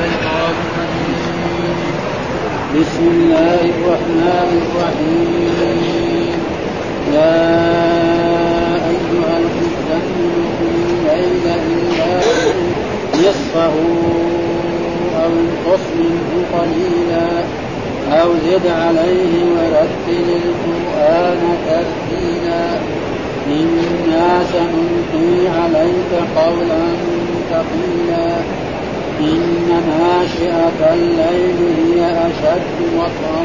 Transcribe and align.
الشيطان 0.00 0.54
بسم 2.74 3.04
الله 3.14 3.60
الرحمن 3.74 4.50
الرحيم. 4.62 6.38
يا 7.14 7.40
أيها 8.92 9.34
المزمل 9.42 10.06
الليل 10.60 11.44
إلا 11.44 12.20
نصفه 13.18 13.76
أو 15.22 15.30
انقص 15.44 15.84
منه 16.00 16.30
قليلا 16.54 17.30
أو 18.22 18.28
زد 18.46 18.66
عليه 18.66 19.32
ورتل 19.54 20.28
القرآن 20.44 21.40
ترتيلا. 21.66 22.64
إنا 23.46 24.28
سنلقي 24.52 25.48
عليك 25.60 26.12
قولا 26.36 26.84
ثقيلا. 27.50 28.26
إن 29.20 29.68
ناشئة 29.88 30.92
الليل 30.92 31.58
هي 31.78 32.00
أشد 32.10 32.78
وطئا 32.96 33.44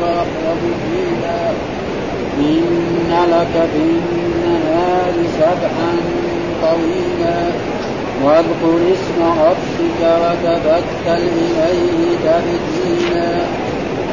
وأقرب 0.00 0.62
قيلا 0.84 1.50
إن 2.38 3.10
لك 3.30 3.54
في 3.72 3.82
النهار 3.82 5.12
سبحا 5.38 5.92
طويلا. 6.62 7.40
واذكر 8.24 8.78
اسم 8.92 9.22
ربك 9.22 10.00
وتبتل 10.02 11.28
إليه 11.38 12.16
تبتيلا. 12.24 13.28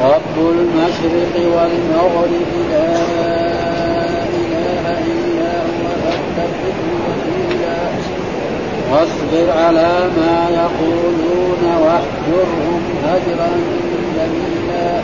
رب 0.03 0.35
المشرق 0.37 1.33
والمغرب 1.35 2.51
لا 2.71 2.87
إله 4.39 4.83
إلا 5.11 5.53
هو 5.59 5.91
وكيلا 7.07 7.40
واصبر 8.91 9.51
على 9.51 10.09
ما 10.17 10.49
يقولون 10.49 11.63
واهجرهم 11.63 12.81
هجرا 13.05 13.51
جميلا. 14.17 15.01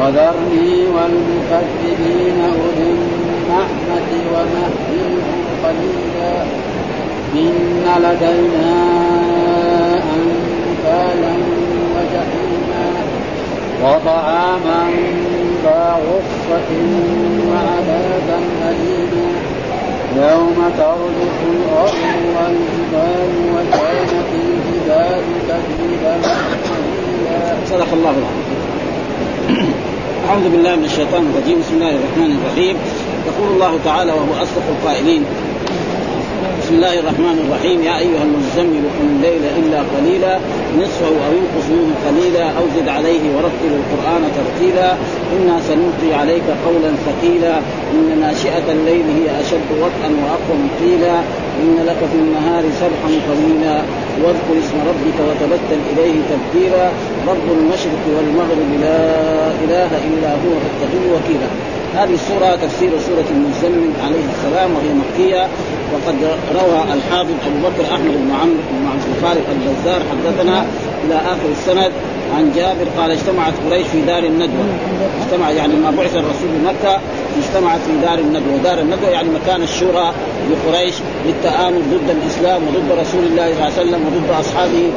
وذرني 0.00 0.86
والمكذبين 0.86 2.44
أولي 2.44 2.90
النعمة 2.90 4.10
ومهلهم 4.32 5.44
قليلا. 5.64 6.42
إن 7.34 7.84
لدينا 7.98 8.74
أنفالا 10.16 11.34
وجحيما. 11.94 12.86
وطعاما 13.82 14.90
ذا 15.64 15.96
غصة 16.08 16.70
وعذابا 17.50 18.38
أليما. 18.68 19.51
يوم 20.16 20.58
ترجف 20.78 21.36
الأرض 21.52 21.94
والجبال 22.36 23.30
وكانت 23.54 24.12
الجبال 24.34 25.22
كثيبا 25.48 26.14
صدق 27.70 27.92
الله 27.92 28.10
العظيم. 28.10 28.52
أعوذ 30.28 30.48
بالله 30.48 30.76
من 30.76 30.84
الشيطان 30.84 31.32
الرجيم. 31.34 31.60
بسم 31.60 31.74
الله 31.74 31.90
الرحمن 31.90 32.38
الرحيم. 32.38 32.76
يقول 33.26 33.48
الله 33.54 33.78
تعالى 33.84 34.12
وهو 34.12 34.42
أصدق 34.42 34.62
القائلين 34.68 35.24
بسم 36.42 36.74
الله 36.74 36.94
الرحمن 36.98 37.36
الرحيم. 37.44 37.78
يا 37.82 37.98
أيها 37.98 38.22
المزمل 38.28 38.84
قم 38.96 39.08
الليل 39.16 39.44
إلا 39.60 39.78
قليلا 39.94 40.34
نصفه 40.80 41.14
أو 41.26 41.32
ينقص 41.38 41.66
منه 41.76 41.94
قليلا 42.06 42.44
أو 42.58 42.64
زد 42.76 42.88
عليه 42.88 43.22
ورتل 43.34 43.72
القرآن 43.80 44.22
ترتيلا. 44.38 44.88
إنا 45.36 45.56
سنلقي 45.68 46.10
عليك 46.20 46.46
قولا 46.66 46.90
ثقيلا. 47.06 47.54
إن 47.94 48.08
ناشئة 48.20 48.66
الليل 48.76 49.06
هي 49.18 49.26
أشد 49.42 49.68
وطئا 49.82 50.10
واقوم 50.22 50.62
قيلا 50.82 51.16
إن 51.62 51.74
لك 51.88 52.00
في 52.10 52.18
النهار 52.24 52.64
سبحا 52.82 53.10
طويلا. 53.28 53.76
واذكر 54.22 54.54
اسم 54.62 54.76
ربك 54.90 55.18
وتبتل 55.26 55.80
إليه 55.92 56.16
تبتيلا. 56.30 56.84
رب 57.30 57.46
المشرق 57.58 58.04
والمغرب 58.16 58.70
لا 58.84 59.00
إله 59.64 59.90
إلا 60.08 60.30
هو 60.42 60.52
فاتخذه 60.62 61.06
وكيلا 61.14 61.50
هذه 61.96 62.14
السورة 62.14 62.54
تفسير 62.54 62.90
سورة 62.98 63.24
المزمل 63.30 63.90
عليه 64.04 64.24
السلام 64.34 64.70
وهي 64.74 64.90
مكية. 65.02 65.48
وقد 65.92 66.16
روى 66.54 66.82
الحافظ 66.94 67.34
أبو 67.46 67.68
بكر 67.68 67.94
أحمد 67.94 68.14
بن 68.24 68.30
عمرو 68.40 68.62
بن 68.72 68.86
عبد 68.92 69.02
الخالق 69.16 69.46
البزار 69.50 70.00
حدثنا 70.10 70.66
إلى 71.04 71.14
آخر 71.14 71.48
السند 71.52 71.92
عن 72.36 72.52
جابر 72.56 72.86
قال 72.98 73.10
اجتمعت 73.10 73.52
قريش 73.70 73.86
في 73.86 74.00
دار 74.00 74.24
الندوة. 74.24 74.66
اجتمع 75.22 75.50
يعني 75.50 75.74
ما 75.74 75.90
بعث 75.90 76.16
الرسول 76.16 76.48
بمكة 76.54 77.00
اجتمعت 77.38 77.80
في 77.80 78.06
دار 78.06 78.18
الندوة. 78.18 78.56
دار 78.64 78.78
الندوة 78.78 79.10
يعني 79.10 79.28
مكان 79.28 79.62
الشورى 79.62 80.12
لقريش 80.50 80.94
للتآمر 81.26 81.78
ضد 81.92 82.10
الإسلام 82.10 82.62
وضد 82.62 83.00
رسول 83.00 83.24
الله 83.24 83.46
صلى 83.46 83.52
الله 83.52 83.64
عليه 83.64 83.80
وسلم 83.82 84.00
وضد 84.06 84.30
أصحابه 84.40 84.90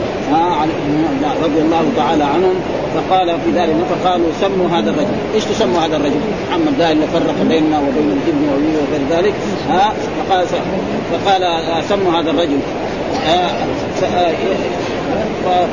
رضي 1.43 1.61
الله 1.61 1.85
تعالى 1.97 2.23
عنهم. 2.23 2.55
فقال 2.95 3.37
في 3.45 3.51
دار 3.51 3.67
فقالوا 3.89 4.27
سموا 4.41 4.67
هذا 4.69 4.89
الرجل، 4.89 5.15
إيش 5.35 5.43
تسموا 5.43 5.79
هذا 5.81 5.97
الرجل؟ 5.97 6.19
محمد 6.49 6.77
ده 6.77 6.91
اللي 6.91 7.07
فرق 7.07 7.35
بيننا 7.49 7.79
وبين 7.79 8.11
الجن 8.11 8.49
وغير 8.49 9.19
ذلك. 9.19 9.33
ها؟ 9.69 9.93
فقال 10.29 10.45
فقال 11.11 11.83
سموا 11.89 12.19
هذا 12.19 12.31
الرجل. 12.31 12.59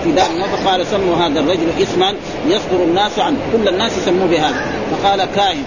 في 0.05 0.13
دار 0.13 0.27
فقال 0.53 0.87
سموا 0.87 1.17
هذا 1.17 1.41
الرجل 1.41 1.67
اسما 1.83 2.13
يصدر 2.49 2.85
الناس 2.85 3.19
عنه. 3.19 3.37
كل 3.53 3.69
الناس 3.69 3.99
يسموه 3.99 4.27
بهذا. 4.27 4.67
فقال 4.91 5.25
كاهن. 5.37 5.65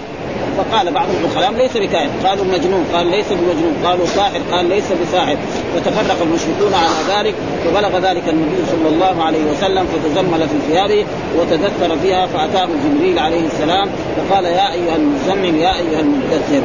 فقال 0.56 0.92
بعض 0.92 1.06
الخلام 1.24 1.56
ليس 1.56 1.76
بكاهن 1.76 2.10
قالوا 2.24 2.44
مجنون 2.44 2.84
قال 2.94 3.06
ليس 3.06 3.26
بمجنون. 3.26 3.74
قالوا 3.84 4.06
ساحر 4.06 4.40
قال 4.52 4.68
ليس 4.68 4.84
بساحر. 5.02 5.36
فتفرق 5.74 6.16
المشركون 6.22 6.74
على 6.74 6.88
ذلك 7.16 7.34
فبلغ 7.64 8.10
ذلك 8.10 8.28
النبي 8.28 8.62
صلى 8.70 8.88
الله 8.88 9.24
عليه 9.24 9.44
وسلم 9.52 9.86
فتزمل 9.86 10.48
في 10.48 10.72
ثيابه 10.72 11.06
وتذكر 11.38 11.98
فيها 12.02 12.26
فأتاه 12.26 12.68
جبريل 12.84 13.18
عليه 13.18 13.46
السلام 13.46 13.88
فقال 14.16 14.44
يا 14.44 14.72
أيها 14.72 14.96
المزمل 14.96 15.54
يا 15.54 15.76
أيها 15.76 16.00
المدثر. 16.00 16.62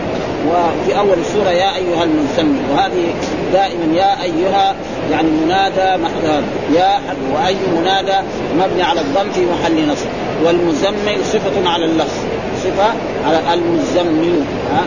وفي 0.48 0.98
أول 1.00 1.18
السورة 1.20 1.50
يا 1.50 1.76
أيها 1.76 2.04
المزمل. 2.04 2.62
وهذه 2.72 3.14
دائما 3.54 3.98
يا 3.98 4.24
أيها 4.24 4.76
يعني 5.12 5.30
منادى 5.30 6.04
محذار 6.04 6.44
يا 6.74 7.00
واي 7.34 7.56
منادى 7.78 8.28
مبني 8.60 8.84
على 8.84 9.02
الضم 9.02 9.32
في 9.32 9.46
محل 9.46 9.88
نصب. 9.88 10.08
والمزمل 10.44 11.26
صفة 11.26 11.70
على 11.70 11.86
اللفظ. 11.86 12.18
صفه 12.64 12.94
على 13.26 13.40
المزمل 13.54 14.44
ها 14.72 14.84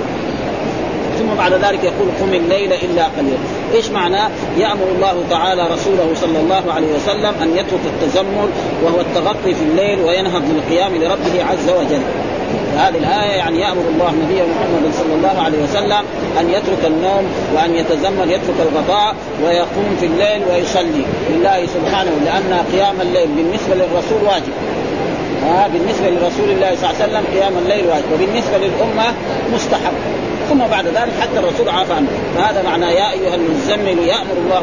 ثم 1.18 1.34
بعد 1.38 1.52
ذلك 1.52 1.84
يقول 1.84 2.08
قم 2.20 2.34
الليل 2.34 2.72
إلا 2.72 3.04
قليلا، 3.04 3.38
إيش 3.74 3.90
معناه؟ 3.90 4.30
يأمر 4.58 4.86
الله 4.96 5.22
تعالى 5.30 5.62
رسوله 5.62 6.10
صلى 6.14 6.40
الله 6.40 6.72
عليه 6.72 6.86
وسلم 6.96 7.34
أن 7.42 7.50
يترك 7.56 7.80
التزمل 7.86 8.48
وهو 8.84 9.00
التغطي 9.00 9.54
في 9.54 9.62
الليل 9.70 10.00
وينهض 10.00 10.42
للقيام 10.54 10.94
لربه 10.94 11.44
عز 11.44 11.70
وجل. 11.70 12.02
هذه 12.76 12.98
الآية 12.98 13.30
يعني 13.30 13.60
يأمر 13.60 13.82
الله 13.94 14.10
نبيه 14.10 14.42
محمد 14.42 14.92
صلى 14.94 15.14
الله 15.14 15.42
عليه 15.42 15.58
وسلم 15.62 16.04
أن 16.40 16.50
يترك 16.50 16.84
النوم 16.86 17.24
وأن 17.54 17.74
يتزمل 17.74 18.30
يترك 18.30 18.56
الغطاء 18.72 19.14
ويقوم 19.44 19.96
في 20.00 20.06
الليل 20.06 20.42
ويصلي 20.50 21.04
لله 21.30 21.66
سبحانه 21.66 22.10
لأن 22.24 22.64
قيام 22.72 23.00
الليل 23.00 23.28
بالنسبة 23.28 23.74
للرسول 23.74 24.28
واجب 24.28 24.52
ها 25.44 25.68
بالنسبة 25.68 26.08
لرسول 26.10 26.50
الله 26.50 26.70
صلى 26.76 26.90
الله 26.90 27.02
عليه 27.02 27.04
وسلم 27.04 27.24
قيام 27.34 27.52
الليل 27.58 27.86
واجب. 27.86 28.04
وبالنسبة 28.14 28.56
للأمة 28.58 29.14
مستحب. 29.54 29.92
ثم 30.50 30.58
بعد 30.58 30.86
ذلك 30.86 31.12
حتى 31.20 31.38
الرسول 31.38 31.68
عفى 31.68 31.92
عنه. 31.92 32.06
فهذا 32.36 32.62
معنى 32.62 32.84
يا 32.84 33.12
أيها 33.12 33.34
المزمل 33.34 33.98
يأمر 33.98 34.36
الله 34.44 34.62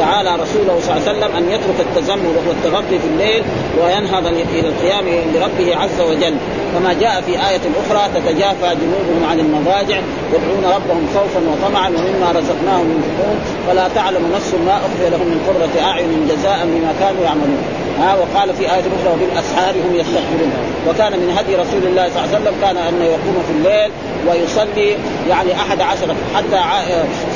تعالى 0.00 0.30
رسوله 0.34 0.80
صلى 0.80 0.96
الله 0.96 1.08
عليه 1.08 1.10
وسلم 1.10 1.36
أن 1.36 1.44
يترك 1.50 1.78
التزمل 1.80 2.26
وهو 2.36 2.50
التغطي 2.50 2.98
في 2.98 3.06
الليل 3.12 3.42
وينهض 3.82 4.26
إلى 4.26 4.68
القيام 4.68 5.04
لربه 5.34 5.76
عز 5.76 6.00
وجل. 6.00 6.34
كما 6.74 6.92
جاء 7.00 7.20
في 7.20 7.32
آية 7.32 7.64
أخرى 7.80 8.02
تتجافى 8.14 8.76
جنوبهم 8.80 9.22
عن 9.30 9.38
المضاجع 9.40 9.98
يدعون 10.34 10.64
ربهم 10.76 11.06
خوفا 11.14 11.40
وطمعا 11.50 11.88
ومما 11.88 12.28
رزقناهم 12.38 12.86
ينفقون. 12.94 13.36
فلا 13.68 13.88
تعلم 13.94 14.32
نفس 14.34 14.54
ما 14.66 14.76
أخفي 14.76 15.10
لهم 15.10 15.26
من 15.26 15.40
قرة 15.48 15.84
أعين 15.88 16.28
جزاء 16.30 16.58
بما 16.64 16.94
كانوا 17.00 17.24
يعملون. 17.24 17.62
ها 18.00 18.14
وقال 18.14 18.54
في 18.54 18.62
آية 18.62 18.80
أخرى 18.80 19.12
وبالأسحار 19.14 19.74
هم 19.74 19.94
يستغفرون 19.94 20.52
وكان 20.88 21.12
من 21.12 21.36
هدي 21.38 21.54
رسول 21.54 21.82
الله 21.86 22.08
صلى 22.08 22.24
الله 22.24 22.28
عليه 22.28 22.38
وسلم 22.38 22.54
كان 22.62 22.76
أن 22.76 23.02
يقوم 23.02 23.42
في 23.46 23.52
الليل 23.58 23.90
ويصلي 24.28 24.96
يعني 25.28 25.54
أحد 25.54 25.80
عشر 25.80 26.14
حتى 26.34 26.60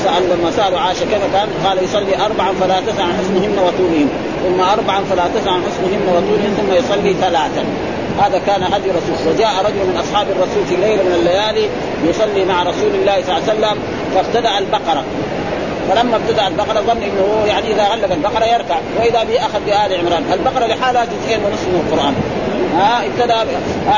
سأل 0.03 0.23
لما 0.29 0.51
سألوا 0.51 0.79
عائشة 0.79 0.99
كيف 0.99 1.21
كان 1.33 1.47
قال 1.65 1.83
يصلي 1.83 2.25
أربعا 2.25 2.53
فلا 2.61 2.79
تسع 2.87 3.03
عن 3.03 3.13
حسنهن 3.19 3.59
وطولهن. 3.59 4.09
ثم 4.43 4.61
أربعا 4.61 4.99
فلا 5.09 5.23
تسع 5.35 5.51
عن 5.51 5.61
حسنهن 5.67 6.01
وطولهن 6.07 6.53
ثم 6.57 6.73
يصلي 6.73 7.13
ثلاثا. 7.13 7.63
هذا 8.21 8.37
كان 8.47 8.63
هدي 8.63 8.89
رسول 8.89 9.33
وجاء 9.33 9.53
رجل 9.65 9.81
من 9.89 9.97
أصحاب 10.03 10.27
الرسول 10.29 10.65
في 10.69 10.75
ليلة 10.75 11.03
من 11.03 11.15
الليالي 11.19 11.69
يصلي 12.09 12.45
مع 12.45 12.63
رسول 12.63 12.91
الله 12.95 13.21
صلى 13.21 13.37
الله 13.37 13.49
عليه 13.49 13.53
وسلم 13.53 13.77
فابتدا 14.15 14.57
البقرة. 14.57 15.03
فلما 15.89 16.15
ابتدأ 16.15 16.47
البقرة 16.47 16.81
ظن 16.81 17.03
إنه 17.03 17.45
يعني 17.47 17.71
إذا 17.71 17.83
غلق 17.83 18.11
البقرة 18.11 18.45
يركع 18.45 18.75
وإذا 18.99 19.23
به 19.23 19.45
أخذ 19.45 19.59
بآل 19.65 19.99
عمران، 19.99 20.23
البقرة 20.33 20.65
لحالها 20.65 21.05
جزئين 21.05 21.39
ونصف 21.45 21.67
من 21.67 21.87
القرآن. 21.87 22.15
ها 22.77 23.05
ابتدأ 23.05 23.41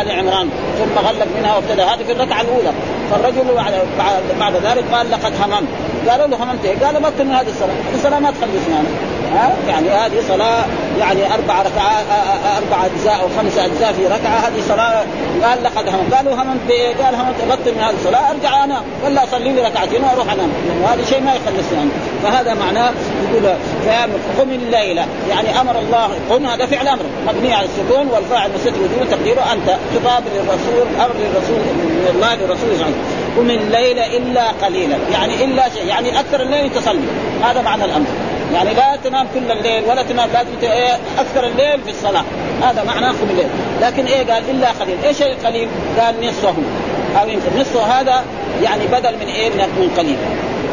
ال 0.01 0.11
عمران 0.11 0.49
ثم 0.79 1.07
غلق 1.07 1.27
منها 1.37 1.55
وابتدأ. 1.55 1.83
هذه 1.83 2.03
في 2.03 2.11
الركعة 2.11 2.41
الأولى، 2.41 2.71
فالرجل 3.11 3.53
بعد 3.97 4.21
بعد 4.39 4.53
ذلك 4.55 4.83
قال 4.93 5.11
لقد 5.11 5.33
هممت، 5.41 5.67
قالوا 6.09 6.27
له 6.27 6.43
هممت 6.43 6.65
إيه؟ 6.65 6.85
قال 6.85 7.01
ما 7.01 7.11
من 7.19 7.31
هذه 7.31 7.49
الصلاة، 7.49 7.73
الصلاة 7.95 8.19
ما 8.19 8.31
تخلصنا 8.31 8.83
ها 9.33 9.55
يعني 9.67 9.89
هذه 9.89 10.23
صلاة 10.27 10.65
يعني 10.99 11.33
أربع 11.33 11.61
ركعات 11.61 12.05
أربع 12.57 12.85
أجزاء 12.85 13.21
أو 13.21 13.27
خمس 13.37 13.57
أجزاء 13.57 13.93
في 13.93 14.05
ركعة 14.05 14.37
هذه 14.47 14.61
صلاة 14.67 15.03
قال 15.43 15.63
لقد 15.63 15.89
هم 15.89 16.15
قالوا 16.15 16.33
همنت 16.33 16.61
بإيه؟ 16.67 16.95
قال 16.95 17.15
همنت 17.15 17.35
ابطل 17.49 17.71
من 17.71 17.81
هذه 17.81 17.93
الصلاة 17.93 18.31
أرجع 18.31 18.63
انام 18.63 18.83
ولا 19.05 19.23
اصلي 19.23 19.51
لي 19.51 19.61
ركعتين 19.61 20.03
وأروح 20.03 20.33
أنام. 20.33 20.49
وهذا 20.83 21.05
شيء 21.05 21.21
ما 21.21 21.31
يخلصني 21.33 21.79
عنه. 21.79 21.91
فهذا 22.23 22.53
معناه 22.53 22.91
يقول 23.23 23.53
قم 24.39 24.49
الليلة. 24.49 25.05
يعني 25.29 25.61
أمر 25.61 25.79
الله 25.79 26.09
قم 26.29 26.45
هذا 26.45 26.65
فعل 26.65 26.87
أمر. 26.87 27.03
مبني 27.27 27.53
على 27.53 27.65
السكون 27.65 28.07
والفاعل 28.07 28.51
مسجد 28.55 28.73
وجوب 28.73 29.09
تقديره 29.11 29.53
أنت. 29.53 29.77
خطاب 29.95 30.23
للرسول 30.35 30.87
أمر 30.99 31.15
للرسول 31.19 31.59
من 31.59 32.07
الله 32.15 32.35
للرسول 32.35 32.77
صلى 32.77 32.93
قم 33.37 33.49
الليل 33.49 33.99
إلا 33.99 34.51
قليلا. 34.51 34.97
يعني 35.11 35.43
إلا 35.45 35.69
شيء 35.69 35.85
يعني 35.85 36.19
أكثر 36.19 36.41
الليل 36.41 36.73
تصلي. 36.73 37.07
هذا 37.43 37.61
معنى 37.61 37.85
الأمر. 37.85 38.07
يعني 38.53 38.73
لا 38.73 38.95
تنام 39.03 39.27
كل 39.33 39.51
الليل 39.51 39.83
ولا 39.83 40.03
تنام 40.03 40.29
لازم 40.33 40.49
إيه 40.73 40.93
أكثر 41.19 41.47
الليل 41.47 41.81
في 41.81 41.89
الصلاة. 41.89 42.23
هذا 42.61 42.83
معناه 42.83 43.11
قم 43.11 43.29
الليل. 43.29 43.49
لكن 43.81 44.05
إيه 44.05 44.33
قال؟ 44.33 44.43
إلا 44.49 44.71
قليل. 44.71 44.97
إيش 45.05 45.21
القليل؟ 45.21 45.67
قال 45.99 46.27
نصفه. 46.27 46.55
أو 47.21 47.29
يمكن 47.29 47.59
نصفه 47.59 47.81
هذا 47.81 48.23
يعني 48.63 48.87
بدل 48.87 49.15
من 49.15 49.27
إيه؟ 49.27 49.49
من 49.49 49.91
قليل. 49.97 50.17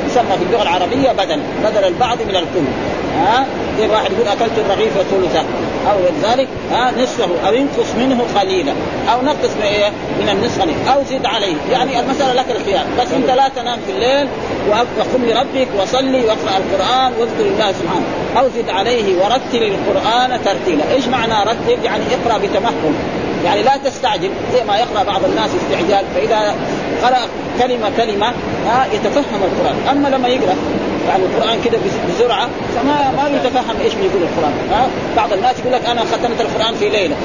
يسمى 0.06 0.36
في 0.38 0.44
اللغة 0.44 0.62
العربية 0.62 1.12
بدل 1.12 1.40
بدل 1.64 1.84
البعض 1.84 2.18
من 2.22 2.36
الكل 2.36 2.64
ها؟ 3.14 3.46
زي 3.78 3.88
واحد 3.88 4.12
يقول 4.12 4.28
أكلت 4.28 4.58
الرغيف 4.58 4.92
ثلثه 4.92 5.44
أو 5.90 5.98
ذلك 6.22 6.48
ها 6.72 6.92
نصفه 7.02 7.48
أو 7.48 7.54
ينقص 7.54 7.94
منه 7.98 8.24
قليلا. 8.40 8.72
أو 9.12 9.22
نقص 9.22 9.50
بايه 9.60 9.90
من 10.20 10.28
النصف 10.28 10.88
أو 10.92 11.02
زد 11.10 11.26
عليه. 11.26 11.56
يعني 11.72 12.00
المسألة 12.00 12.32
لك 12.32 12.50
الخيار 12.50 12.84
بس 13.00 13.12
أنت 13.12 13.30
لا 13.30 13.48
تنام 13.48 13.78
في 13.86 13.92
الليل 13.92 14.28
وقم 14.70 15.24
لربك 15.24 15.68
وصلي 15.78 16.20
واقرأ 16.20 16.56
القرآن 16.56 17.12
واذكر 17.18 17.46
الله 17.52 17.72
سبحانه. 17.72 18.06
أو 18.38 18.48
زد 18.48 18.70
عليه 18.70 19.16
ورتل 19.16 19.62
القرآن 19.62 20.40
ترتيلا. 20.44 20.84
إيش 20.92 21.06
معنى 21.06 21.50
رتل؟ 21.50 21.84
يعني 21.84 22.02
اقرأ 22.14 22.38
بتمهل 22.38 22.94
يعني 23.44 23.62
لا 23.62 23.76
تستعجل. 23.84 24.30
زي 24.52 24.64
ما 24.64 24.76
يقرأ 24.76 25.02
بعض 25.02 25.24
الناس 25.24 25.50
استعجال. 25.62 26.04
فإذا 26.14 26.54
قرأ 27.02 27.18
كلمة 27.58 27.90
كلمة 27.96 28.32
ها 28.66 28.86
يتفهم 28.92 29.40
القرآن. 29.42 29.76
أما 29.90 30.08
لما 30.08 30.28
يقرأ 30.28 30.56
يعني 31.08 31.24
القرآن 31.24 31.62
كده 31.64 31.78
بسرعة 32.08 32.48
فما 32.74 33.10
ما 33.16 33.28
يتفهم 33.36 33.76
إيش 33.84 33.94
بيقول 33.94 34.22
القرآن. 34.22 34.52
ها؟ 34.72 34.88
بعض 35.16 35.32
الناس 35.32 35.58
يقول 35.58 35.72
لك 35.72 35.86
أنا 35.86 36.00
ختمت 36.00 36.40
القرآن 36.40 36.74
في 36.74 36.88
ليلة. 36.88 37.16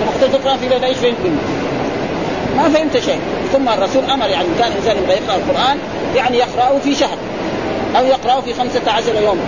لما 0.00 0.10
ختمت 0.18 0.34
القرآن 0.34 0.58
في 0.58 0.68
ليلة 0.68 0.86
إيش 0.86 0.96
فهمت؟ 0.96 1.16
ما 2.56 2.68
فهمت 2.68 2.98
شيء. 2.98 3.20
ثم 3.52 3.68
الرسول 3.68 4.04
أمر 4.04 4.26
يعني 4.28 4.46
كان 4.58 4.72
الانسان 4.72 4.96
يبغى 4.96 5.12
يقرأ 5.12 5.36
القرآن 5.36 5.78
يعني 6.16 6.38
يقرأه 6.38 6.78
في 6.78 6.94
شهر 6.94 7.16
أو 7.96 8.04
يقرأه 8.04 8.40
في 8.40 8.54
خمسة 8.54 8.92
عشر 8.92 9.22
يوم 9.22 9.38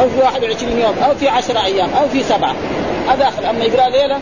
أو 0.00 0.08
في 0.08 0.18
21 0.24 0.78
يوم 0.78 0.94
أو 1.04 1.14
في 1.14 1.28
10 1.28 1.64
أيام 1.64 1.88
أو 2.00 2.08
في 2.08 2.22
سبعة. 2.22 2.54
هذا 3.08 3.32
أما 3.50 3.64
يقرأ 3.64 3.88
ليلة 3.88 4.18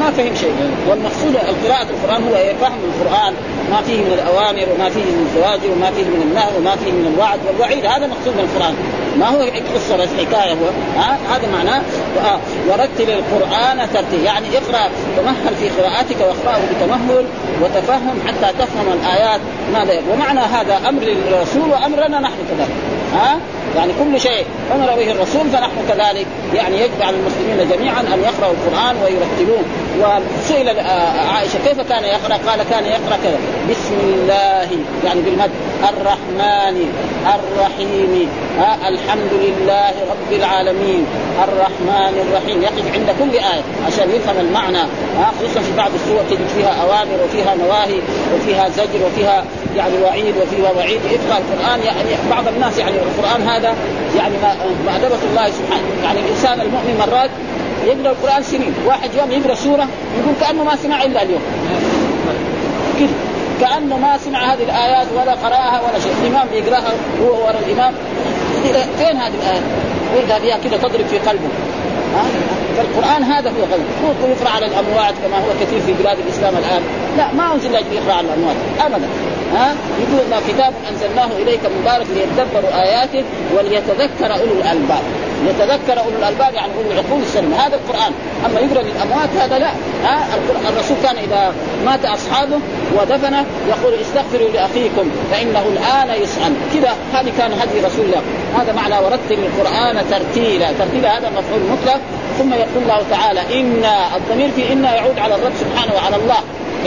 ما 0.00 0.10
فهم 0.10 0.34
شيء. 0.34 0.54
والمقصود 0.88 1.36
قراءة 1.64 1.86
القرآن 1.94 2.22
هو 2.28 2.34
فهم 2.60 2.80
القرآن. 2.90 3.34
ما 3.70 3.82
فيه 3.86 3.98
من 3.98 4.12
الأوامر 4.12 4.66
وما 4.74 4.88
فيه 4.90 5.00
من 5.00 5.26
الزواجر 5.26 5.68
وما 5.76 5.90
فيه 5.90 6.04
من 6.04 6.22
النهي 6.22 6.50
وما 6.58 6.76
فيه 6.76 6.92
من 6.92 7.12
الوعد. 7.14 7.38
والوعيد 7.46 7.84
هذا 7.86 8.06
مقصود 8.06 8.34
من 8.38 8.48
القرآن. 8.48 8.74
ما 9.18 9.26
هو 9.28 9.40
قصة 9.74 9.96
بس 9.96 10.08
حكاية 10.18 10.52
هو. 10.52 10.68
ها؟ 10.96 11.18
هذا 11.32 11.46
معناه. 11.56 11.82
ورتل 12.68 13.10
القرآن 13.20 13.88
ترتيل. 13.94 14.24
يعني 14.24 14.46
اقرأ 14.58 14.90
تمهل 15.16 15.54
في 15.60 15.68
قراءتك 15.68 16.16
واقرأه 16.20 16.60
بتمهل 16.70 17.24
وتفهم 17.62 18.16
حتى 18.26 18.52
تفهم 18.58 18.86
الآيات. 18.92 19.40
ماذا 19.72 20.02
ومعنى 20.12 20.40
هذا 20.40 20.88
أمر 20.88 21.02
للرسول 21.02 21.70
وأمرنا 21.70 22.20
نحن 22.20 22.38
كذلك. 22.50 22.70
ها؟ 23.14 23.38
يعني 23.76 23.92
كل 23.92 24.20
شيء. 24.20 24.44
أمر 24.74 24.86
به 24.86 25.10
الرسول 25.10 25.50
فنحن 25.50 25.76
كذلك 25.88 26.26
يعني 26.54 26.80
يجب 26.80 27.02
على 27.02 27.16
المسلمين 27.16 27.68
جميعا 27.76 28.00
أن 28.00 28.20
يقرأوا 28.22 28.52
القرآن 28.52 28.96
ويرتلوه 29.02 29.62
وسئل 30.00 30.68
آه، 30.68 31.34
عائشة 31.34 31.58
كيف 31.64 31.80
كان 31.80 32.04
يقرأ؟ 32.04 32.36
قال 32.46 32.62
كان 32.70 32.84
يقرأ 32.84 33.18
كذا. 33.24 33.38
بسم 33.70 33.94
الله 33.94 34.68
يعني 35.04 35.20
بالمد. 35.20 35.50
الرحمن 35.88 36.76
الرحيم. 37.36 38.28
ها 38.58 38.88
الحمد 38.88 39.32
لله 39.44 39.94
رب 40.12 40.30
العالمين. 40.32 41.06
الرحمن 41.44 42.14
الرحيم. 42.24 42.62
يقف 42.62 42.86
عند 42.94 43.08
كل 43.20 43.38
آية 43.38 43.62
عشان 43.86 44.10
يفهم 44.10 44.36
المعنى 44.40 44.82
ها 45.18 45.32
خصوصا 45.38 45.60
في 45.60 45.76
بعض 45.76 45.90
السور 45.94 46.22
تجد 46.30 46.48
فيها 46.56 46.72
أوامر 46.82 47.16
وفيها 47.24 47.54
نواهي 47.54 47.98
وفيها 48.34 48.68
زجر 48.68 49.00
وفيها 49.06 49.44
يعني 49.76 49.98
وعيد 50.02 50.34
وفيها 50.36 50.70
وعيد. 50.76 51.00
يقرأ 51.04 51.38
القرآن 51.38 51.80
يعني 51.80 52.10
بعض 52.30 52.48
الناس 52.48 52.78
يعني 52.78 52.96
القرآن 52.96 53.48
هذا 53.48 53.74
يعني 54.16 54.34
مأدبة 54.86 55.18
الله 55.30 55.50
سبحانه 55.50 55.88
يعني 56.04 56.20
الإنسان 56.20 56.60
المؤمن 56.60 56.96
مرات 56.98 57.30
يقرأ 57.86 58.10
القرآن 58.12 58.42
سنين. 58.42 58.74
واحد 58.86 59.10
يوم 59.18 59.30
يقرأ 59.30 59.54
سورة 59.54 59.88
يقول 60.18 60.34
كأنه 60.40 60.64
ما 60.64 60.76
سمع 60.76 61.02
إلا 61.02 61.22
اليوم. 61.22 61.42
كده 63.00 63.33
كانه 63.60 63.98
ما 63.98 64.18
سمع 64.18 64.54
هذه 64.54 64.62
الآيات 64.62 65.06
ولا 65.16 65.32
قرأها 65.32 65.80
ولا 65.80 65.98
شيء، 65.98 66.12
الإمام 66.22 66.48
بيقراها 66.48 66.92
هو 67.22 67.46
ورا 67.46 67.58
الإمام 67.66 67.94
فين 68.98 69.16
هذه 69.16 69.34
الآية؟ 69.34 69.60
ولد 70.16 70.30
هذه 70.30 70.60
كده 70.64 70.76
تضرب 70.76 71.06
في 71.06 71.18
قلبه؟ 71.18 71.48
فالقرآن 72.76 73.22
هذا 73.22 73.50
هو 73.50 73.64
غير 73.70 73.80
مو 74.02 74.28
يقرا 74.28 74.50
على 74.50 74.66
الأموات 74.66 75.14
كما 75.24 75.36
هو 75.36 75.50
كثير 75.60 75.80
في 75.80 75.92
بلاد 75.92 76.18
الإسلام 76.18 76.54
الآن. 76.56 76.82
لا 77.16 77.32
ما 77.32 77.54
أنزل 77.54 77.72
لاجل 77.72 77.92
يقرأ 77.92 78.12
على 78.12 78.26
الأموات. 78.26 78.56
ابدا. 78.80 79.08
ها؟ 79.54 79.74
يقول 80.00 80.24
الله 80.26 80.40
كتاب 80.48 80.72
أنزلناه 80.90 81.28
إليك 81.42 81.60
مبارك 81.80 82.06
ليتدبروا 82.14 82.82
آياته 82.82 83.24
وليتذكر 83.56 84.32
أولو 84.40 84.52
الألباب. 84.52 85.02
يتذكر 85.48 86.00
أولو 86.00 86.16
الألباب 86.18 86.54
يعني 86.54 86.72
أولو 86.78 86.90
العقول 86.90 87.22
السليمة. 87.22 87.56
هذا 87.56 87.74
القرآن. 87.74 88.12
أما 88.46 88.60
يقرأ 88.60 88.82
للأموات 88.82 89.28
هذا 89.40 89.58
لا. 89.58 89.70
ها؟ 90.04 90.26
الرسول 90.68 90.96
كان 91.02 91.16
إذا 91.16 91.52
مات 91.84 92.04
أصحابه 92.04 92.58
ودفنه 92.96 93.44
يقول 93.68 93.94
استغفروا 94.00 94.48
لأخيكم 94.54 95.10
فإنه 95.30 95.64
الآن 95.72 96.22
يسال 96.22 96.52
كذا 96.74 96.92
هذه 97.12 97.32
كان 97.38 97.52
هدي 97.52 97.86
رسول 97.86 98.04
الله. 98.04 98.22
هذا 98.58 98.72
معنى 98.72 98.94
ورتل 99.04 99.38
القرآن 99.44 100.04
ترتيلا. 100.10 100.72
ترتيلا 100.78 101.18
هذا 101.18 101.28
مفعول 101.28 101.60
مطلق. 101.72 102.00
ثم 102.38 102.52
يقول 102.52 102.82
الله 102.82 103.02
تعالى 103.10 103.60
إنا 103.60 104.16
الضمير 104.16 104.50
في 104.50 104.72
إنا 104.72 104.94
يعود 104.94 105.18
على 105.18 105.34
الرب 105.34 105.52
سبحانه 105.60 105.94
وعلى 105.94 106.16
الله. 106.16 106.40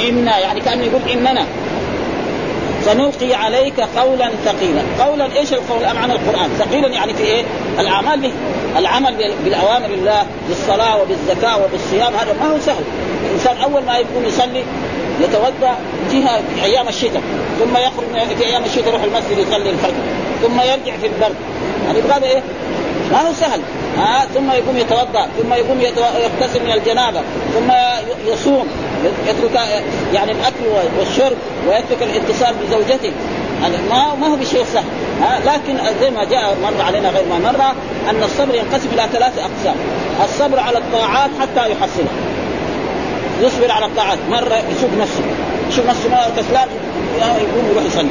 إنا 0.10 0.40
يعني 0.40 0.60
كأنه 0.60 0.84
يقول 0.84 1.02
إننا. 1.12 1.46
سنلقي 2.86 3.34
عليك 3.34 3.80
قولا 3.80 4.32
ثقيلا. 4.46 4.82
قولا 5.00 5.36
إيش 5.36 5.54
القول؟ 5.54 5.96
معنى 5.96 6.14
القرآن. 6.14 6.50
ثقيلا 6.60 6.88
يعني 6.88 7.14
في 7.14 7.24
إيه؟ 7.24 7.44
الأعمال 7.80 8.20
به. 8.20 8.32
العمل 8.78 9.34
بالأوامر 9.44 9.86
الله 9.86 10.26
بالصلاة 10.48 11.02
وبالزكاة 11.02 11.64
وبالصيام. 11.64 12.14
هذا 12.14 12.34
ما 12.40 12.54
هو 12.54 12.60
سهل. 12.60 12.84
الإنسان 13.26 13.58
أول 13.58 13.84
ما 13.84 13.98
يقوم 13.98 14.26
يصلي 14.26 14.64
يتوضأ 15.22 15.76
جهة 16.12 16.42
في 16.56 16.64
أيام 16.64 16.88
الشتاء. 16.88 17.22
ثم 17.60 17.78
يخرج 17.78 18.36
في 18.38 18.46
أيام 18.46 18.64
الشتاء 18.64 18.88
يروح 18.88 19.04
المسجد 19.04 19.48
يصلي 19.48 19.70
الفجر. 19.70 19.94
ثم 20.42 20.62
يرجع 20.62 20.98
في 20.98 21.08
البرد. 21.08 21.36
يعني 21.88 22.00
هذا 22.02 22.26
إيه؟ 22.26 22.42
ما 23.12 23.22
هو 23.22 23.34
سهل. 23.34 23.62
ها 23.98 24.26
ثم 24.34 24.52
يقوم 24.52 24.78
يتوضأ 24.78 25.28
ثم 25.42 25.54
يقوم 25.54 25.82
يغتسل 25.82 26.64
من 26.66 26.72
الجنابة 26.72 27.22
ثم 27.54 27.72
يصوم 28.28 28.68
يترك 29.28 29.56
يعني 30.14 30.32
الأكل 30.32 30.88
والشرب 31.00 31.38
ويترك 31.68 32.04
الاتصال 32.04 32.56
بزوجته. 32.64 33.12
يعني 33.62 33.78
ما 33.90 34.16
ما 34.16 34.28
هو 34.28 34.36
بشيء 34.36 34.64
سهل 34.74 34.84
لكن 35.46 35.78
زي 36.02 36.10
ما 36.10 36.24
جاء 36.24 36.58
مر 36.64 36.82
علينا 36.82 37.10
غير 37.10 37.26
ما 37.26 37.52
مر 37.52 37.62
أن 38.10 38.24
الصبر 38.24 38.56
ينقسم 38.56 38.88
إلى 38.94 39.08
ثلاث 39.14 39.40
أقسام. 39.40 39.76
الصبر 40.24 40.60
على 40.60 40.78
الطاعات 40.78 41.30
حتى 41.42 41.72
يحصلها 41.72 42.14
يصبر 43.42 43.72
على 43.72 43.86
الطاعات. 43.86 44.18
مرة 44.30 44.62
يسوق 44.72 44.90
نفسه. 45.00 45.24
يشوف 45.70 45.86
نفسه 45.86 46.10
ما 46.10 46.28
كسلان 46.38 46.68
يقوم 47.20 47.70
يروح 47.72 47.84
يصلي. 47.84 48.10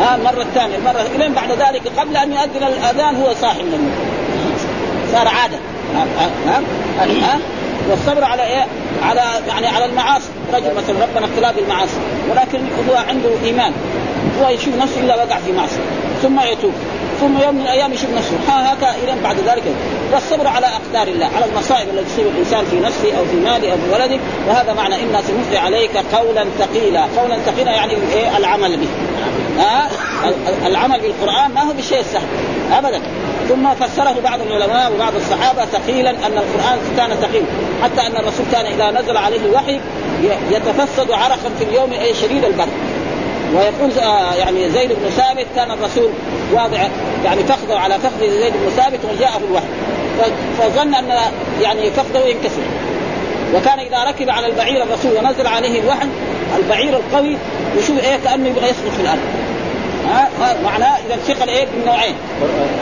ها 0.00 0.16
المره 0.16 0.42
الثانية 0.42 0.76
المره 0.76 1.06
إلين 1.16 1.32
بعد 1.32 1.50
ذلك 1.50 1.82
قبل 1.98 2.16
أن 2.16 2.32
يؤذن 2.32 2.62
الأذان 2.62 3.16
هو 3.16 3.34
صاحي 3.34 3.62
من 3.62 3.74
النوم. 3.74 4.15
صار 5.12 5.28
عادة. 5.28 5.58
ها 5.94 6.06
ها, 6.18 6.30
ها؟ 6.46 6.62
ها؟ 7.22 7.38
والصبر 7.90 8.24
على 8.24 8.42
إيه؟ 8.42 8.66
على 9.02 9.22
يعني 9.48 9.66
على 9.66 9.84
المعاصي، 9.84 10.28
رجل 10.54 10.74
مثلا 10.76 11.04
ربنا 11.04 11.26
ابتلاه 11.26 11.52
بالمعاصي، 11.52 11.98
ولكن 12.30 12.58
هو 12.90 12.96
عنده 12.96 13.30
إيمان. 13.44 13.72
هو 14.42 14.48
يشوف 14.48 14.74
نفسه 14.76 15.00
إلا 15.00 15.16
وقع 15.16 15.38
في 15.38 15.52
معصية، 15.52 15.86
ثم 16.22 16.40
يتوب، 16.40 16.72
ثم 17.20 17.42
يوم 17.42 17.54
من 17.54 17.60
الأيام 17.60 17.92
يشوف 17.92 18.10
نفسه. 18.10 18.36
ها 18.48 18.72
هكا 18.72 18.90
إلى 18.90 19.22
بعد 19.22 19.36
ذلك. 19.46 19.62
والصبر 20.12 20.46
على 20.46 20.66
أقدار 20.66 21.08
الله. 21.08 21.26
على 21.36 21.44
المصائب 21.44 21.88
التي 21.88 22.04
تصيب 22.12 22.26
الإنسان 22.26 22.64
في 22.64 22.80
نفسه 22.80 23.18
أو 23.18 23.24
في 23.24 23.36
ماله 23.36 23.72
أو 23.72 23.76
في 23.76 23.92
ولده. 23.92 24.18
وهذا 24.48 24.72
معنى 24.72 24.94
أنا 24.94 25.22
سنلقي 25.22 25.58
عليك 25.58 25.96
قولا 25.96 26.44
ثقيلا. 26.58 27.06
قولا 27.16 27.38
ثقيلا 27.46 27.70
يعني 27.70 27.92
إيه؟ 27.92 28.36
العمل 28.36 28.76
به. 28.76 28.88
ها؟ 29.58 29.88
العمل 30.66 31.00
بالقران 31.00 31.50
ما 31.54 31.62
هو 31.62 31.72
بالشيء 31.72 32.00
السهل 32.00 32.26
ابدا. 32.72 33.02
ثم 33.48 33.74
فسره 33.74 34.20
بعض 34.24 34.40
العلماء 34.40 34.92
وبعض 34.92 35.14
الصحابة 35.14 35.64
ثقيلا 35.64 36.10
أن 36.10 36.38
القرآن 36.38 36.78
كان 36.96 37.16
ثقيل 37.16 37.42
حتى 37.82 38.06
أن 38.06 38.16
الرسول 38.16 38.46
كان 38.52 38.66
إذا 38.66 39.00
نزل 39.00 39.16
عليه 39.16 39.40
الوحي 39.40 39.80
يتفسد 40.50 41.10
عرقا 41.10 41.50
في 41.58 41.64
اليوم 41.64 41.92
أي 41.92 42.14
شديد 42.14 42.44
البرد. 42.44 42.68
ويقول 43.54 43.98
آه 43.98 44.34
يعني 44.34 44.70
زيد 44.70 44.88
بن 44.88 45.10
ثابت 45.10 45.46
كان 45.56 45.70
الرسول 45.70 46.10
واضع 46.52 46.78
يعني 47.24 47.44
فخذه 47.44 47.78
على 47.78 47.94
فخذ 47.94 48.20
زيد 48.20 48.52
بن 48.52 48.70
ثابت 48.76 49.00
وجاءه 49.04 49.40
الوحي. 49.48 49.66
فظن 50.58 50.94
أن 50.94 51.18
يعني 51.62 51.90
فخذه 51.90 52.18
ينكسر. 52.18 52.62
وكان 53.54 53.78
إذا 53.78 54.04
ركب 54.04 54.30
على 54.30 54.46
البعير 54.46 54.82
الرسول 54.82 55.12
ونزل 55.16 55.46
عليه 55.46 55.80
الوحي 55.80 56.06
البعير 56.56 56.96
القوي 56.96 57.36
يشوف 57.78 57.98
إيه؟ 57.98 58.16
كأنه 58.24 58.48
يبغى 58.48 58.64
يسقط 58.64 58.92
في 58.96 59.02
الأرض. 59.02 59.20
ها؟ 60.10 60.28
معناه 60.64 60.96
إذا 61.06 61.14
الثقل 61.14 61.48
إيه؟ 61.48 61.64
من 61.64 61.84
نوعين 61.86 62.14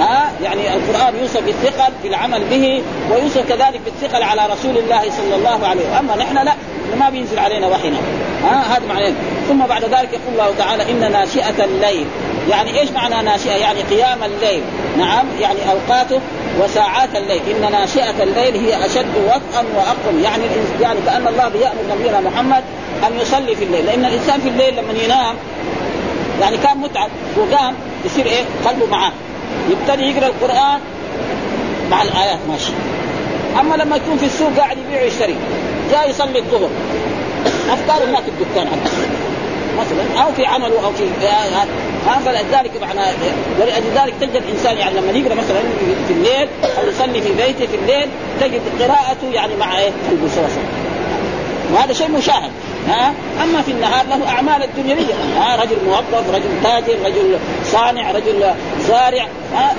ها؟ 0.01 0.33
يعني 0.43 0.75
القرآن 0.75 1.15
يوصف 1.21 1.43
بالثقل 1.45 1.93
في 2.03 2.09
العمل 2.09 2.45
به 2.45 2.83
ويوصف 3.11 3.49
كذلك 3.49 3.81
بالثقل 3.85 4.23
على 4.23 4.43
رسول 4.53 4.79
الله 4.79 5.03
صلى 5.11 5.35
الله 5.37 5.67
عليه 5.67 5.81
وسلم. 5.81 5.95
أما 5.99 6.17
نحن 6.17 6.35
لا 6.45 6.53
ما 7.01 7.11
بينزل 7.11 7.39
علينا 7.39 7.67
وحينا 7.67 7.97
ها؟ 8.45 8.77
هذا 8.77 8.83
معناه. 8.89 9.13
ثم 9.49 9.67
بعد 9.67 9.85
ذلك 9.85 10.09
يقول 10.13 10.33
الله 10.33 10.55
تعالى 10.59 10.91
ان 10.91 11.13
ناشئة 11.13 11.65
الليل. 11.65 12.07
يعني 12.51 12.81
إيش 12.81 12.91
معنى 12.91 13.23
ناشئة؟ 13.23 13.53
يعني 13.53 13.83
قيام 13.83 14.19
الليل. 14.25 14.63
نعم؟ 14.99 15.27
يعني 15.41 15.59
أوقاته 15.71 16.21
وساعات 16.61 17.17
الليل. 17.17 17.41
إن 17.51 17.73
ناشئة 17.73 18.23
الليل 18.23 18.67
هي 18.67 18.87
أشد 18.87 19.17
وطئا 19.27 19.65
واقوم 19.77 20.23
يعني 20.23 20.43
يعني 20.81 20.99
كأن 21.07 21.27
الله 21.27 21.49
بيأمر 21.49 21.97
نبينا 21.99 22.21
محمد 22.21 22.65
أن 23.07 23.21
يصلي 23.21 23.57
في 23.57 23.65
الليل. 23.65 23.87
لأن 23.87 24.05
الإنسان 24.05 24.41
في 24.41 24.49
الليل 24.49 24.77
لما 24.77 24.93
ينام 25.05 25.35
يعني 26.41 26.57
كان 26.57 26.79
متعب 26.79 27.11
وقام 27.37 27.75
يصير 28.05 28.27
إيه؟ 28.27 28.43
قلبه 28.65 28.87
معاه. 28.87 29.13
يبتدي 29.71 30.03
يقرأ 30.03 30.27
القرآن 30.27 30.81
مع 31.91 32.03
الآيات 32.03 32.39
ماشي. 32.49 32.73
أما 33.61 33.75
لما 33.75 33.97
يكون 33.97 34.17
في 34.17 34.27
السوق 34.27 34.51
قاعد 34.59 34.79
يبيع 34.79 35.03
ويشتري 35.03 35.37
جاء 35.93 36.11
يصلي 36.11 36.39
الظهر. 36.39 36.71
افكاره 37.71 38.05
هناك 38.05 38.23
الدكان 38.29 38.67
عنده 38.67 38.91
مثلا 39.79 40.23
أو 40.23 40.33
في 40.33 40.47
عمله 40.47 40.85
أو 40.85 40.93
في 40.93 41.05
ها 42.07 42.19
فلذلك 42.25 42.71
معنى 42.83 43.01
ولأجل 43.61 43.87
ذلك 43.95 44.15
تجد 44.21 44.37
الإنسان 44.37 44.77
يعني 44.77 45.01
لما 45.01 45.13
يقرأ 45.13 45.35
مثلا 45.35 45.61
في 46.09 46.13
الليل 46.13 46.49
أو 46.79 46.89
يصلي 46.89 47.21
في 47.21 47.33
بيته 47.33 47.67
في 47.67 47.77
الليل 47.77 48.09
تجد 48.41 48.61
قراءته 48.81 49.31
يعني 49.33 49.57
مع 49.57 49.79
إيه؟ 49.79 49.91
البصوصه 50.13 50.61
وهذا 51.73 51.93
شيء 51.93 52.11
مشاهد. 52.11 52.51
ها؟ 52.89 53.15
أما 53.43 53.63
في 53.63 53.71
النهار 53.71 54.07
له 54.07 54.29
أعمال 54.29 54.63
الدنيوية. 54.63 55.15
ها؟ 55.37 55.57
رجل 55.63 55.77
موظف 55.87 56.35
رجل 56.35 56.49
تاجر 56.63 56.97
رجل 57.05 57.39
صانع 57.65 58.11
رجل 58.11 58.45
زارع. 58.89 59.29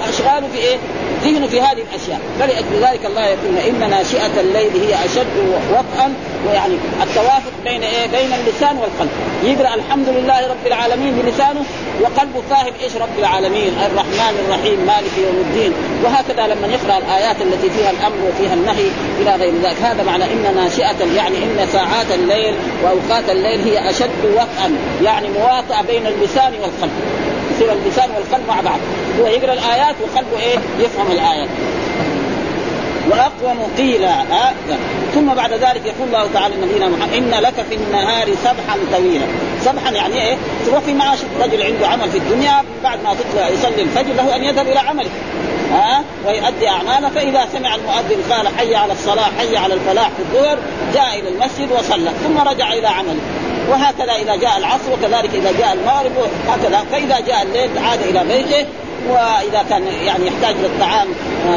أشغاله 0.10 0.48
في 0.54 0.58
إيه؟ 0.58 0.78
ذهنه 1.24 1.48
في 1.48 1.62
هذه 1.62 1.84
الأشياء. 1.92 2.20
فلأجل 2.40 2.92
ذلك 2.92 3.06
الله 3.06 3.26
يقول 3.26 3.58
إن 3.58 3.90
ناشئة 3.90 4.40
الليل 4.40 4.72
هي 4.88 5.06
أشد 5.06 5.38
وطئا. 5.72 6.14
ويعني 6.48 6.74
التوافق 7.04 7.52
بين 7.64 7.84
إيه؟ 7.84 8.08
بين 8.08 8.34
اللسان 8.34 8.78
والقلب. 8.78 9.10
يقرأ 9.44 9.76
الحمد 9.76 10.10
لله 10.10 10.48
رب 10.48 10.68
العالمين 10.68 11.14
بلسانه 11.16 11.64
وقلبه 12.02 12.42
فاهم 12.50 12.74
إيش 12.84 12.96
رب 12.96 13.20
العالمين؟ 13.20 13.74
الرحمن 13.92 14.46
الرحيم 14.46 14.80
مالك 14.88 15.12
يوم 15.18 15.36
الدين. 15.48 15.74
وهكذا 16.04 16.48
لما 16.54 16.68
يقرأ 16.68 16.98
الآيات 16.98 17.36
التي 17.42 17.70
فيها 17.70 17.92
الأمر 17.92 18.16
وفيها 18.30 18.54
النهي 18.54 18.88
إلى 19.22 19.36
غير 19.36 19.54
ذلك. 19.64 19.78
هذا 19.84 20.04
معنى 20.04 20.24
إن 20.24 20.56
ناشئة 20.56 21.16
يعني 21.16 21.38
إن 21.38 21.68
ساعات 21.74 22.12
الليل 22.12 22.56
واوقات 22.96 23.30
الليل 23.30 23.62
هي 23.62 23.90
أشد 23.90 24.26
وطئا 24.34 24.78
يعني 25.04 25.30
مواطأه 25.30 25.82
بين 25.82 26.08
اللسان 26.08 26.54
والقلب. 26.54 26.92
يصير 27.56 27.74
اللسان 27.74 28.10
والقلب 28.12 28.48
مع 28.48 28.62
بعض. 28.62 28.80
هو 29.20 29.28
يقرأ 29.28 29.54
الآيات 29.54 29.96
وقلبه 30.02 30.40
إيه؟ 30.40 30.58
يفهم 30.80 31.12
الايات 31.12 31.50
وأقوم 33.12 33.72
قيلا 33.78 34.22
آه 34.22 34.54
ثم 35.14 35.34
بعد 35.34 35.54
ذلك 35.54 35.82
يقول 35.86 36.08
الله 36.08 36.28
تعالى 36.34 36.56
لنبينا 36.56 36.88
محمد 36.88 37.14
إن 37.14 37.30
لك 37.30 37.66
في 37.70 37.76
النهار 37.76 38.28
سبحا 38.44 38.78
طويلا. 38.92 39.26
سبحا 39.66 39.92
يعني 39.92 40.22
إيه؟ 40.22 40.38
تروح 40.66 40.80
في 40.80 40.94
معاش 40.94 41.20
رجل 41.42 41.64
عنده 41.64 41.88
عمل 41.88 42.10
في 42.12 42.18
الدنيا 42.18 42.64
بعد 42.84 43.00
ما 43.04 43.14
تطلع 43.14 43.50
يصلي 43.50 43.82
الفجر 43.82 44.14
له 44.14 44.36
أن 44.36 44.44
يذهب 44.44 44.68
إلى 44.68 44.80
عمله. 44.80 45.10
ها 45.72 46.04
ويؤدي 46.28 46.70
أعماله 46.70 47.10
فإذا 47.10 47.48
سمع 47.54 47.76
المؤذن 47.76 48.24
قال 48.32 48.48
حي 48.58 48.76
على 48.76 48.94
الصلاة 48.94 49.28
حي 49.40 49.58
على 49.58 49.74
الفلاح 49.74 50.10
في 50.10 50.20
الظهر 50.20 50.58
جاء 50.94 51.20
إلى 51.20 51.30
المسجد 51.30 51.72
وصلى 51.72 52.12
ثم 52.24 52.48
رجع 52.48 52.74
إلى 52.74 52.88
عمله. 52.88 53.20
وهكذا 53.70 54.14
إذا 54.14 54.36
جاء 54.36 54.58
العصر 54.58 54.92
وكذلك 54.94 55.36
إذا 55.36 55.52
جاء 55.60 55.74
المغرب 55.74 56.12
هكذا 56.48 56.86
فإذا 56.92 57.20
جاء 57.20 57.44
الليل 57.44 57.70
عاد 57.78 58.00
إلى 58.02 58.24
بيته 58.24 58.66
وإذا 59.10 59.66
كان 59.70 59.84
يعني 60.06 60.28
يحتاج 60.28 60.56
للطعام 60.64 61.08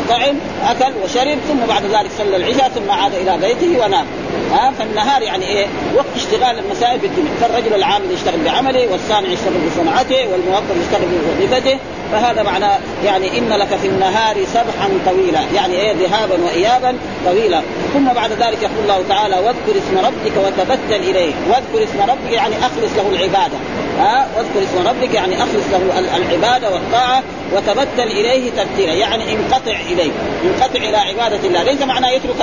طعم 0.09 0.35
أكل 0.71 0.93
وشرب 1.05 1.38
ثم 1.49 1.67
بعد 1.69 1.85
ذلك 1.85 2.11
صلى 2.19 2.37
العشاء 2.37 2.69
ثم 2.69 2.90
عاد 2.90 3.14
إلى 3.14 3.38
بيته 3.38 3.85
ونام 3.85 4.07
ها 4.52 4.73
فالنهار 4.78 5.23
يعني 5.23 5.47
إيه 5.47 5.67
وقت 5.97 6.07
اشتغال 6.17 6.59
المسائل 6.59 6.99
بالدنيا 6.99 7.31
فالرجل 7.40 7.75
العامل 7.75 8.11
يشتغل 8.12 8.45
بعمله 8.45 8.88
والصانع 8.93 9.28
يشتغل 9.28 9.52
بصنعته 9.67 10.28
والموظف 10.33 10.76
يشتغل 10.87 11.09
بوظيفته. 11.09 11.78
فهذا 12.12 12.43
معناه 12.43 12.78
يعني 13.05 13.38
إن 13.38 13.49
لك 13.49 13.69
في 13.83 13.88
النهار 13.88 14.37
سبحا 14.45 14.88
طويلا. 15.07 15.40
يعني 15.55 15.75
إيه 15.75 15.93
ذهابا 15.93 16.45
وايابا 16.45 16.97
طويلا. 17.26 17.62
ثم 17.95 18.05
بعد 18.05 18.31
ذلك 18.33 18.62
يقول 18.62 18.83
الله 18.83 19.05
تعالى 19.09 19.35
واذكر 19.35 19.78
اسم 19.78 19.99
ربك 19.99 20.33
وتبتل 20.37 21.11
إليه. 21.11 21.33
واذكر 21.49 21.90
اسم 21.90 22.11
ربك 22.11 22.33
يعني 22.33 22.55
أخلص 22.59 22.93
له 22.97 23.09
العبادة. 23.09 23.59
ها 23.99 24.28
واذكر 24.37 24.62
اسم 24.62 24.88
ربك 24.88 25.14
يعني 25.14 25.37
أخلص 25.37 25.64
له 25.73 25.99
العبادة 26.17 26.71
والطاعة. 26.71 27.23
وتبتل 27.52 28.11
إليه 28.11 28.50
تبتيلا 28.50 28.93
يعني 28.93 29.25
انقطع 29.33 29.76
إليه 29.90 30.11
انقطع 30.45 30.81
إلى 30.81 30.97
عبادة 30.97 31.47
الله. 31.49 31.62
ليس 31.62 31.83
معناه 31.83 32.11
يترك 32.11 32.40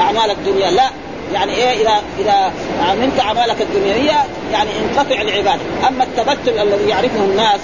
أعمال 0.00 0.30
الدنيا 0.30 0.70
لا. 0.70 0.90
يعني 1.34 1.54
إيه؟ 1.54 1.82
اذا 1.82 2.02
إذا 2.18 2.52
عملت 2.88 3.20
أعمالك 3.20 3.56
الدنيوية 3.60 4.24
يعني 4.52 4.70
انقطع 4.84 5.20
العباده، 5.20 5.60
أما 5.88 6.04
التبتل 6.04 6.58
الذي 6.58 6.88
يعرفه 6.88 7.24
الناس 7.24 7.60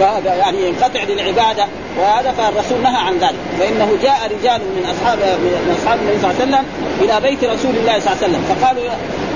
فهذا 0.00 0.34
يعني 0.34 0.68
ينقطع 0.68 1.02
للعبادة 1.02 1.66
وهذا 1.98 2.32
فالرسول 2.32 2.82
نهى 2.82 2.96
عن 2.96 3.18
ذلك. 3.18 3.34
فإنه 3.58 3.88
جاء 4.02 4.30
رجال 4.40 4.60
من 4.60 4.86
اصحاب 4.90 5.18
من 5.18 5.76
أصحاب 5.80 5.98
النبي 5.98 6.18
صلى 6.22 6.30
الله 6.30 6.40
عليه 6.40 6.50
وسلم 6.50 6.64
إلى 7.00 7.30
بيت 7.30 7.44
رسول 7.44 7.76
الله 7.76 8.00
صلى 8.00 8.12
الله 8.12 8.16
عليه 8.22 8.26
وسلم 8.26 8.44
فقالوا 8.48 8.82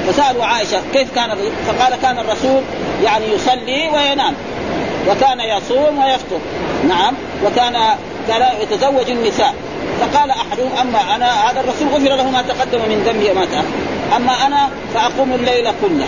فسألوا 0.09 0.45
عائشة 0.45 0.81
كيف 0.93 1.15
كان 1.15 1.31
فقال 1.67 2.01
كان 2.03 2.19
الرسول 2.19 2.63
يعني 3.05 3.25
يصلي 3.35 3.89
وينام. 3.95 4.35
وكان 5.09 5.41
يصوم 5.41 5.99
ويفطر. 5.99 6.41
نعم. 6.89 7.15
وكان 7.47 7.77
كان 8.29 8.43
يتزوج 8.61 9.11
النساء. 9.11 9.55
فقال 10.01 10.31
أحدهم 10.31 10.71
أما 10.81 11.17
أنا 11.17 11.51
هذا 11.51 11.61
الرسول 11.61 11.89
غفر 11.89 12.17
له 12.17 12.31
ما 12.31 12.43
تقدم 12.43 12.79
من 12.79 13.03
ذنبه 13.07 13.31
وما 13.31 13.45
تأخر. 13.45 14.17
أما 14.17 14.47
أنا 14.47 14.69
فأقوم 14.95 15.33
الليل 15.33 15.65
كله. 15.65 16.07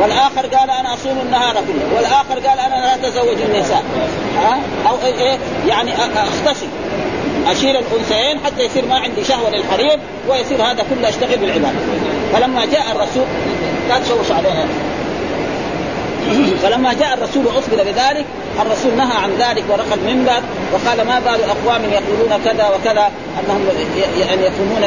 والآخر 0.00 0.46
قال 0.56 0.70
أنا 0.70 0.94
أصوم 0.94 1.18
النهار 1.26 1.54
كله. 1.54 1.96
والآخر 1.96 2.48
قال 2.48 2.58
أنا 2.58 2.74
لا 2.74 2.94
أتزوج 2.94 3.36
النساء. 3.42 3.82
ها؟ 4.38 4.58
أو 4.88 4.96
إيه 5.04 5.38
يعني 5.68 5.92
اختصر 6.16 6.66
أشيل 7.46 7.76
الأنثيين 7.76 8.40
حتى 8.44 8.62
يصير 8.64 8.86
ما 8.86 8.94
عندي 8.94 9.24
شهوة 9.24 9.50
للحريم 9.50 10.00
ويصير 10.28 10.62
هذا 10.62 10.84
كله 10.90 11.08
أشتغل 11.08 11.36
بالعبادة. 11.36 11.78
فلما 12.32 12.64
جاء 12.64 12.86
الرسول 12.92 13.26
لا 13.88 13.98
تشوش 13.98 14.30
عليها. 14.30 14.66
فلما 16.62 16.92
جاء 16.92 17.14
الرسول 17.14 17.46
واخبر 17.46 17.76
بذلك 17.76 18.24
الرسول 18.60 18.96
نهى 18.96 19.16
عن 19.22 19.30
ذلك 19.38 19.64
ورقى 19.68 19.94
المنبر 19.94 20.40
وقال 20.72 21.06
ما 21.06 21.18
بال 21.18 21.40
أقوام 21.44 21.82
يقولون 21.84 22.40
كذا 22.44 22.68
وكذا 22.68 23.10
أنهم 23.40 23.68
يعني 24.20 24.42
يقومون 24.42 24.82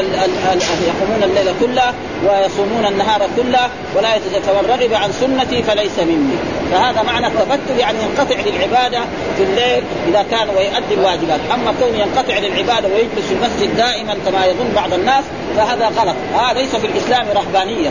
يقومون 0.87 1.23
الليل 1.23 1.53
كله 1.59 1.93
ويصومون 2.25 2.85
النهار 2.85 3.21
كله 3.37 3.69
ولا 3.95 4.19
فمن 4.19 4.69
رغب 4.69 4.93
عن 4.93 5.11
سنتي 5.11 5.63
فليس 5.63 5.99
مني. 5.99 6.35
فهذا 6.71 7.01
معنى 7.01 7.27
التبتل 7.27 7.79
يعني 7.79 7.97
ينقطع 7.99 8.35
للعبادة 8.35 8.99
في 9.37 9.43
الليل 9.43 9.83
إذا 10.07 10.25
كان 10.31 10.49
ويؤدي 10.49 10.93
الواجبات. 10.93 11.39
أما 11.53 11.73
كونه 11.79 11.97
ينقطع 11.97 12.37
للعبادة 12.37 12.87
ويجلس 12.87 13.27
في 13.27 13.33
المسجد 13.33 13.77
دائما 13.77 14.15
كما 14.25 14.45
يظن 14.45 14.71
بعض 14.75 14.93
الناس 14.93 15.23
فهذا 15.57 15.85
غلط. 15.85 16.15
آه 16.39 16.53
ليس 16.53 16.75
في 16.75 16.87
الإسلام 16.87 17.25
رهبانية. 17.35 17.89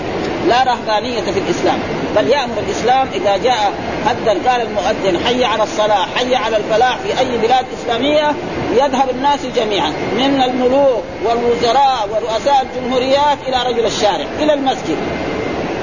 لا 0.48 0.64
رهبانية 0.64 1.20
في 1.20 1.38
الإسلام. 1.38 1.78
بل 2.16 2.28
يامر 2.28 2.58
الإسلام 2.66 3.08
إذا 3.14 3.36
جاء 3.36 3.72
اذن 4.10 4.48
قال 4.48 4.60
المؤذن 4.60 5.24
حي 5.26 5.44
على 5.44 5.62
الصلاة 5.62 6.06
حي 6.16 6.34
على 6.34 6.56
الفلاح 6.56 6.96
في 6.96 7.18
أي 7.20 7.38
بلاد 7.38 7.66
إسلامية 7.80 8.32
يذهب 8.72 9.10
الناس 9.10 9.46
جميعا 9.56 9.92
من 10.16 10.42
الملوك 10.42 11.04
والوزراء 11.24 12.08
ورؤساء 12.10 12.66
الجمهوريات 12.66 13.38
إلى 13.48 13.56
رجل 13.70 13.86
الشارع 13.86 14.26
إلى 14.38 14.54
المسجد. 14.54 14.96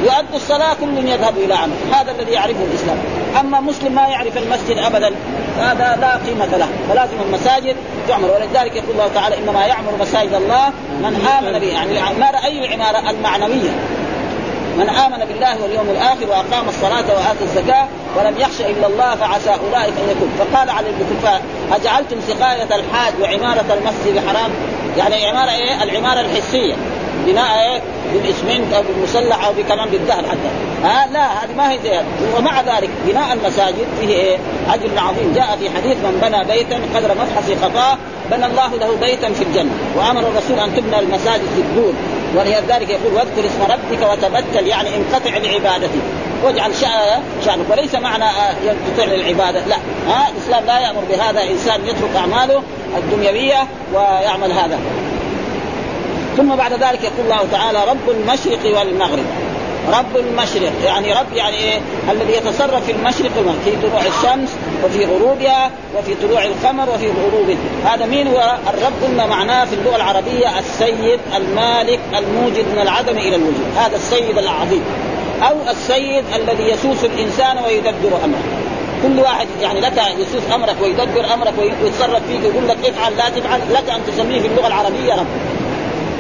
يؤدوا 0.04 0.36
الصلاة 0.36 0.74
كل 0.74 1.08
يذهب 1.08 1.38
إلى 1.38 1.54
عمل 1.54 1.74
هذا 1.94 2.12
الذي 2.12 2.32
يعرفه 2.32 2.64
الإسلام. 2.72 2.98
أما 3.40 3.60
مسلم 3.60 3.96
ما 3.96 4.08
يعرف 4.08 4.38
المسجد 4.38 4.78
أبدا 4.78 5.12
هذا 5.60 5.98
لا 6.02 6.18
قيمة 6.18 6.58
له 6.58 6.68
فلازم 6.90 7.22
المساجد 7.28 7.76
تعمر 8.08 8.30
ولذلك 8.32 8.76
يقول 8.76 8.92
الله 8.92 9.10
تعالى 9.16 9.38
إنما 9.38 9.66
يعمر 9.66 9.92
مساجد 10.02 10.34
الله 10.34 10.70
من 11.00 11.28
آمن 11.40 11.60
به. 11.60 11.68
يعني 11.68 11.92
العمارة 11.92 12.46
أي 12.46 12.66
العمارة 12.66 13.10
المعنوية. 13.10 13.72
من 14.78 14.90
آمن 14.90 15.26
بالله 15.26 15.62
واليوم 15.64 15.90
الآخر 15.90 16.30
وأقام 16.30 16.70
الصلاة 16.70 17.06
وآتى 17.16 17.44
الزكاة 17.44 17.88
ولم 18.18 18.38
يخش 18.38 18.62
إلا 18.62 18.88
الله 18.88 19.16
فعسى 19.16 19.50
أولئك 19.50 19.94
أن 20.04 20.10
يكون. 20.10 20.32
فقال 20.40 20.70
على 20.70 20.88
الكفار 20.90 21.42
أجعلتم 21.72 22.18
سقاية 22.28 22.76
الحاج 22.76 23.14
وعمارة 23.22 23.66
المسجد 23.74 24.24
الحرام؟ 24.24 24.52
يعني 24.98 25.26
عمارة 25.26 25.52
إيه؟ 25.52 25.84
العمارة 25.84 26.20
الحسية. 26.22 26.74
بناء 27.26 27.60
إيه 27.60 27.82
بالاسمنت 28.14 28.74
أو 28.74 28.82
بالمسلح 28.82 29.46
أو 29.46 29.54
بكمان 29.54 29.90
بالذهب 29.90 30.26
حتى. 30.26 30.50
ها؟ 30.84 31.08
لا 31.14 31.44
هذه 31.44 31.54
ما 31.58 31.72
هي 31.72 31.80
زي 31.84 32.00
ومع 32.38 32.62
ذلك 32.62 32.90
بناء 33.08 33.34
المساجد 33.34 33.88
فيه 34.02 34.08
إيه؟ 34.08 34.38
أجر 34.70 34.90
عظيم. 34.98 35.34
جاء 35.36 35.58
في 35.60 35.70
حديث 35.70 35.98
من 35.98 36.20
بنى 36.22 36.44
بيتا 36.44 36.80
قدر 36.96 37.16
مفحص 37.16 37.64
خطاه 37.64 37.98
بنى 38.32 38.46
الله 38.46 38.76
له 38.76 38.96
بيتا 39.02 39.34
في 39.34 39.44
الجنة. 39.44 39.72
وأمر 39.96 40.22
الرسول 40.22 40.60
أن 40.60 40.76
تبنى 40.76 41.00
المساجد 41.00 41.50
في 41.56 41.62
الدور. 41.62 41.94
ولذلك 42.36 42.90
يقول 42.90 43.14
واذكر 43.14 43.46
اسم 43.46 43.62
ربك 43.62 44.12
وتبتل 44.12 44.68
يعني 44.68 44.90
انقطع 44.96 45.38
لعبادتي 45.38 46.00
واجعل 46.44 46.72
شأنك. 47.46 47.66
وليس 47.70 47.96
معنى 47.96 48.24
آه، 48.24 48.56
ينقطع 48.64 49.14
للعبادة. 49.14 49.66
لا. 49.66 49.76
ها؟ 50.08 50.30
الإسلام 50.30 50.66
لا 50.66 50.80
يأمر 50.80 51.02
بهذا. 51.10 51.44
إنسان 51.44 51.86
يترك 51.86 52.16
أعماله 52.16 52.64
الدنيوية 52.98 53.68
ويعمل 53.94 54.52
هذا. 54.52 54.80
ثم 56.38 56.56
بعد 56.56 56.74
ذلك 56.74 57.04
يقول 57.04 57.26
الله 57.32 57.48
تعالى 57.52 57.80
رب 57.90 58.10
المشرق 58.10 58.78
والمغرب. 58.78 59.26
رب 59.94 60.18
المشرق 60.18 60.72
يعني 60.86 61.14
رب 61.14 61.34
يعني 61.34 61.58
إيه؟ 61.58 61.80
الذي 62.12 62.34
يتصرف 62.34 62.86
في 62.86 62.92
المشرق 62.92 63.32
والمغرب 63.38 63.60
في 63.66 63.88
طلوع 63.88 64.02
الشمس 64.02 64.50
وفي 64.86 65.06
غروبها 65.06 65.72
وفي 65.98 66.16
طلوع 66.16 66.44
القمر 66.44 66.90
وفي 66.90 67.08
غروبه. 67.08 67.58
هذا 67.86 68.06
مين 68.06 68.28
هو؟ 68.28 68.56
الرب 68.70 68.94
قلنا 69.04 69.26
معناه 69.26 69.66
في 69.66 69.76
اللغة 69.76 69.96
العربية 69.96 70.60
السيد 70.60 71.20
المالك 71.36 72.00
الموجد 72.18 72.66
من 72.76 72.80
العدم 72.82 73.18
إلى 73.18 73.36
الوجود. 73.36 73.66
هذا 73.78 73.96
السيد 73.96 74.38
العظيم. 74.38 74.84
أو 75.44 75.56
السيد 75.72 76.24
الذي 76.36 76.64
يسوس 76.64 77.06
الإنسان 77.06 77.58
ويدبر 77.66 78.18
أمره. 78.26 78.44
كل 79.04 79.20
واحد 79.20 79.48
يعني 79.62 79.80
لك 79.80 80.02
يسوس 80.20 80.44
أمرك 80.56 80.76
ويدبر 80.82 81.34
أمرك 81.34 81.54
ويتصرف 81.60 82.22
فيك 82.28 82.44
ويقول 82.44 82.68
لك 82.68 82.78
افعل 82.86 83.18
لا 83.18 83.30
تفعل 83.30 83.60
لك 83.74 83.90
أن 83.90 84.02
تسميه 84.08 84.42
في 84.42 84.48
اللغة 84.48 84.68
العربية 84.68 85.14
رب. 85.14 85.28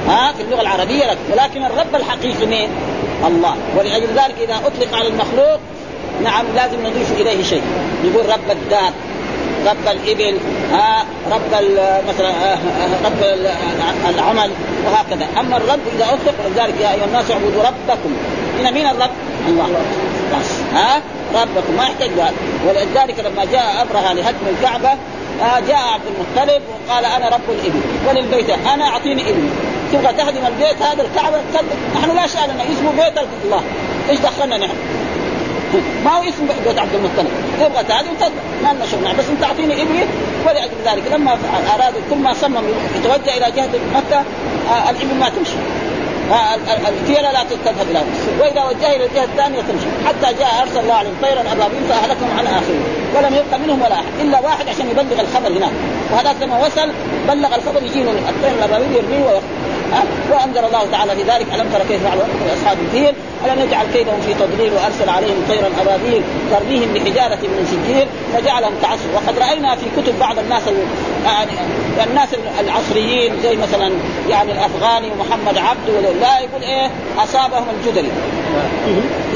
ها 0.07 0.31
في 0.31 0.43
اللغة 0.43 0.61
العربية 0.61 1.05
لك. 1.05 1.17
ولكن 1.31 1.65
الرب 1.65 1.95
الحقيقي 1.95 2.45
مين؟ 2.45 2.69
الله. 3.27 3.55
ولأجل 3.77 4.07
ذلك 4.07 4.35
إذا 4.41 4.55
أطلق 4.65 4.97
على 4.97 5.07
المخلوق 5.07 5.59
نعم 6.23 6.45
لازم 6.55 6.77
نضيف 6.87 7.11
إليه 7.11 7.43
شيء. 7.43 7.63
نقول 8.05 8.25
رب 8.29 8.51
الدار 8.51 8.91
رب 9.65 9.87
الإبل 9.87 10.37
ها 10.71 11.05
رب 11.31 11.63
مثلا 12.07 12.31
رب 13.05 13.23
العمل 14.09 14.51
وهكذا. 14.85 15.27
أما 15.39 15.57
الرب 15.57 15.79
إذا 15.95 16.05
أطلق 16.05 16.33
ولذلك 16.45 16.81
يا 16.81 16.93
أيها 16.93 17.05
الناس 17.05 17.31
اعبدوا 17.31 17.63
ربكم. 17.63 18.15
هنا 18.59 18.71
مين 18.71 18.87
الرب؟ 18.87 19.09
الله. 19.47 19.67
بس. 20.39 20.73
ها؟ 20.73 21.01
ربكم. 21.35 21.73
ما 21.77 21.83
يحتاج 21.83 22.09
ولذلك 22.67 23.19
لما 23.19 23.45
جاء 23.51 23.81
أبرهة 23.81 24.13
لهدم 24.13 24.47
الكعبة 24.57 24.89
جاء 25.67 25.81
عبد 25.93 26.03
المطلب 26.05 26.61
وقال 26.69 27.05
أنا 27.05 27.29
رب 27.29 27.49
الإبل. 27.49 27.81
وللبيت 28.07 28.49
أنا 28.49 28.83
أعطيني 28.83 29.29
ابني 29.29 29.49
تبغى 29.95 30.13
تهدم 30.13 30.45
البيت 30.47 30.81
هذا 30.81 31.01
الكعبة؟ 31.01 31.37
نحن 31.95 32.15
لا 32.15 32.27
شأن 32.27 32.49
لنا. 32.49 32.63
اسمه 32.63 32.91
بيت 32.91 33.17
الله. 33.45 33.61
إيش 34.09 34.19
دخلنا 34.19 34.57
نحن؟ 34.57 34.73
ما 36.05 36.11
هو 36.11 36.23
اسم 36.23 36.47
بيت 36.65 36.79
عبد 36.79 36.95
المطلب. 36.95 37.31
تبغى 37.59 37.83
تهدم 37.83 38.31
ما 38.63 38.73
لنا 38.73 38.85
شغل. 38.85 39.15
بس 39.17 39.25
انت 39.29 39.43
اعطيني 39.43 39.81
ابني 39.81 40.03
ولأجل 40.45 40.71
ذلك 40.85 41.03
لما 41.11 41.37
ارادوا 41.75 42.01
كل 42.09 42.15
ما 42.15 42.33
صمم 42.33 42.63
يتوجه 42.95 43.37
إلى 43.37 43.51
جهة 43.55 43.69
مكة 43.95 44.17
آه 44.69 44.89
الإبل 44.89 45.15
ما 45.19 45.29
تمشي. 45.29 45.57
آه 46.31 46.55
الفيله 46.89 47.31
لا 47.31 47.43
تذهب 47.43 47.89
إلى 47.91 48.01
وإذا 48.39 48.63
وجه 48.63 48.95
إلى 48.95 49.05
الجهة 49.05 49.23
الثانية 49.23 49.61
تمشي. 49.61 49.85
حتى 50.07 50.33
جاء 50.39 50.61
أرسل 50.61 50.79
الله 50.79 50.93
عليهم 50.93 51.15
طيرا 51.21 51.41
أبابيل 51.41 51.83
فأهلكهم 51.89 52.29
عن 52.37 52.47
آخرين. 52.47 52.83
ولم 53.15 53.35
يبق 53.35 53.57
منهم 53.65 53.81
ولا 53.81 53.93
أحد. 53.95 54.05
إلا 54.21 54.39
واحد 54.39 54.69
عشان 54.69 54.89
يبلغ 54.89 55.21
الخبر 55.21 55.47
هناك. 55.47 55.71
وهذا 56.11 56.45
لما 56.45 56.65
وصل 56.65 56.89
بلغ 57.27 57.55
الخبر 57.55 57.83
يجينا 57.83 58.11
الطير 58.11 58.51
الأبابيل 58.57 58.95
يرميه 58.95 59.39
وانزل 60.31 60.65
الله 60.65 60.87
تعالى 60.91 61.15
في 61.15 61.23
ذلك 61.23 61.47
ألم 61.53 61.69
تر 61.73 61.79
كيف 61.87 62.03
فعل 62.03 62.17
اصحاب 62.57 62.77
الفيل؟ 62.85 63.13
ألم 63.45 63.61
يجعل 63.61 63.85
كيدهم 63.93 64.21
في 64.21 64.33
تضليل 64.33 64.73
وأرسل 64.73 65.09
عليهم 65.09 65.35
طيرا 65.49 65.69
أبابيل 65.81 66.23
ترميهم 66.51 66.93
بحجارة 66.93 67.35
من 67.35 67.65
سجيل 67.71 68.07
فجعلهم 68.33 68.73
كعصر 68.81 69.09
وقد 69.15 69.39
رأينا 69.39 69.75
في 69.75 69.85
كتب 70.01 70.19
بعض 70.19 70.39
الناس 70.39 70.63
يعني 71.25 71.51
الناس 72.09 72.29
العصريين 72.59 73.33
زي 73.43 73.55
مثلا 73.55 73.91
يعني 74.29 74.51
الأفغاني 74.51 75.07
ومحمد 75.11 75.57
عبده 75.57 76.11
لا 76.21 76.39
يقول 76.39 76.61
إيه؟ 76.61 76.89
أصابهم 77.17 77.65
الجدري 77.79 78.11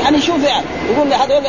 يعني 0.03 0.21
شوف 0.21 0.43
يعني 0.43 0.65
يقول 0.93 1.13
هذول 1.13 1.45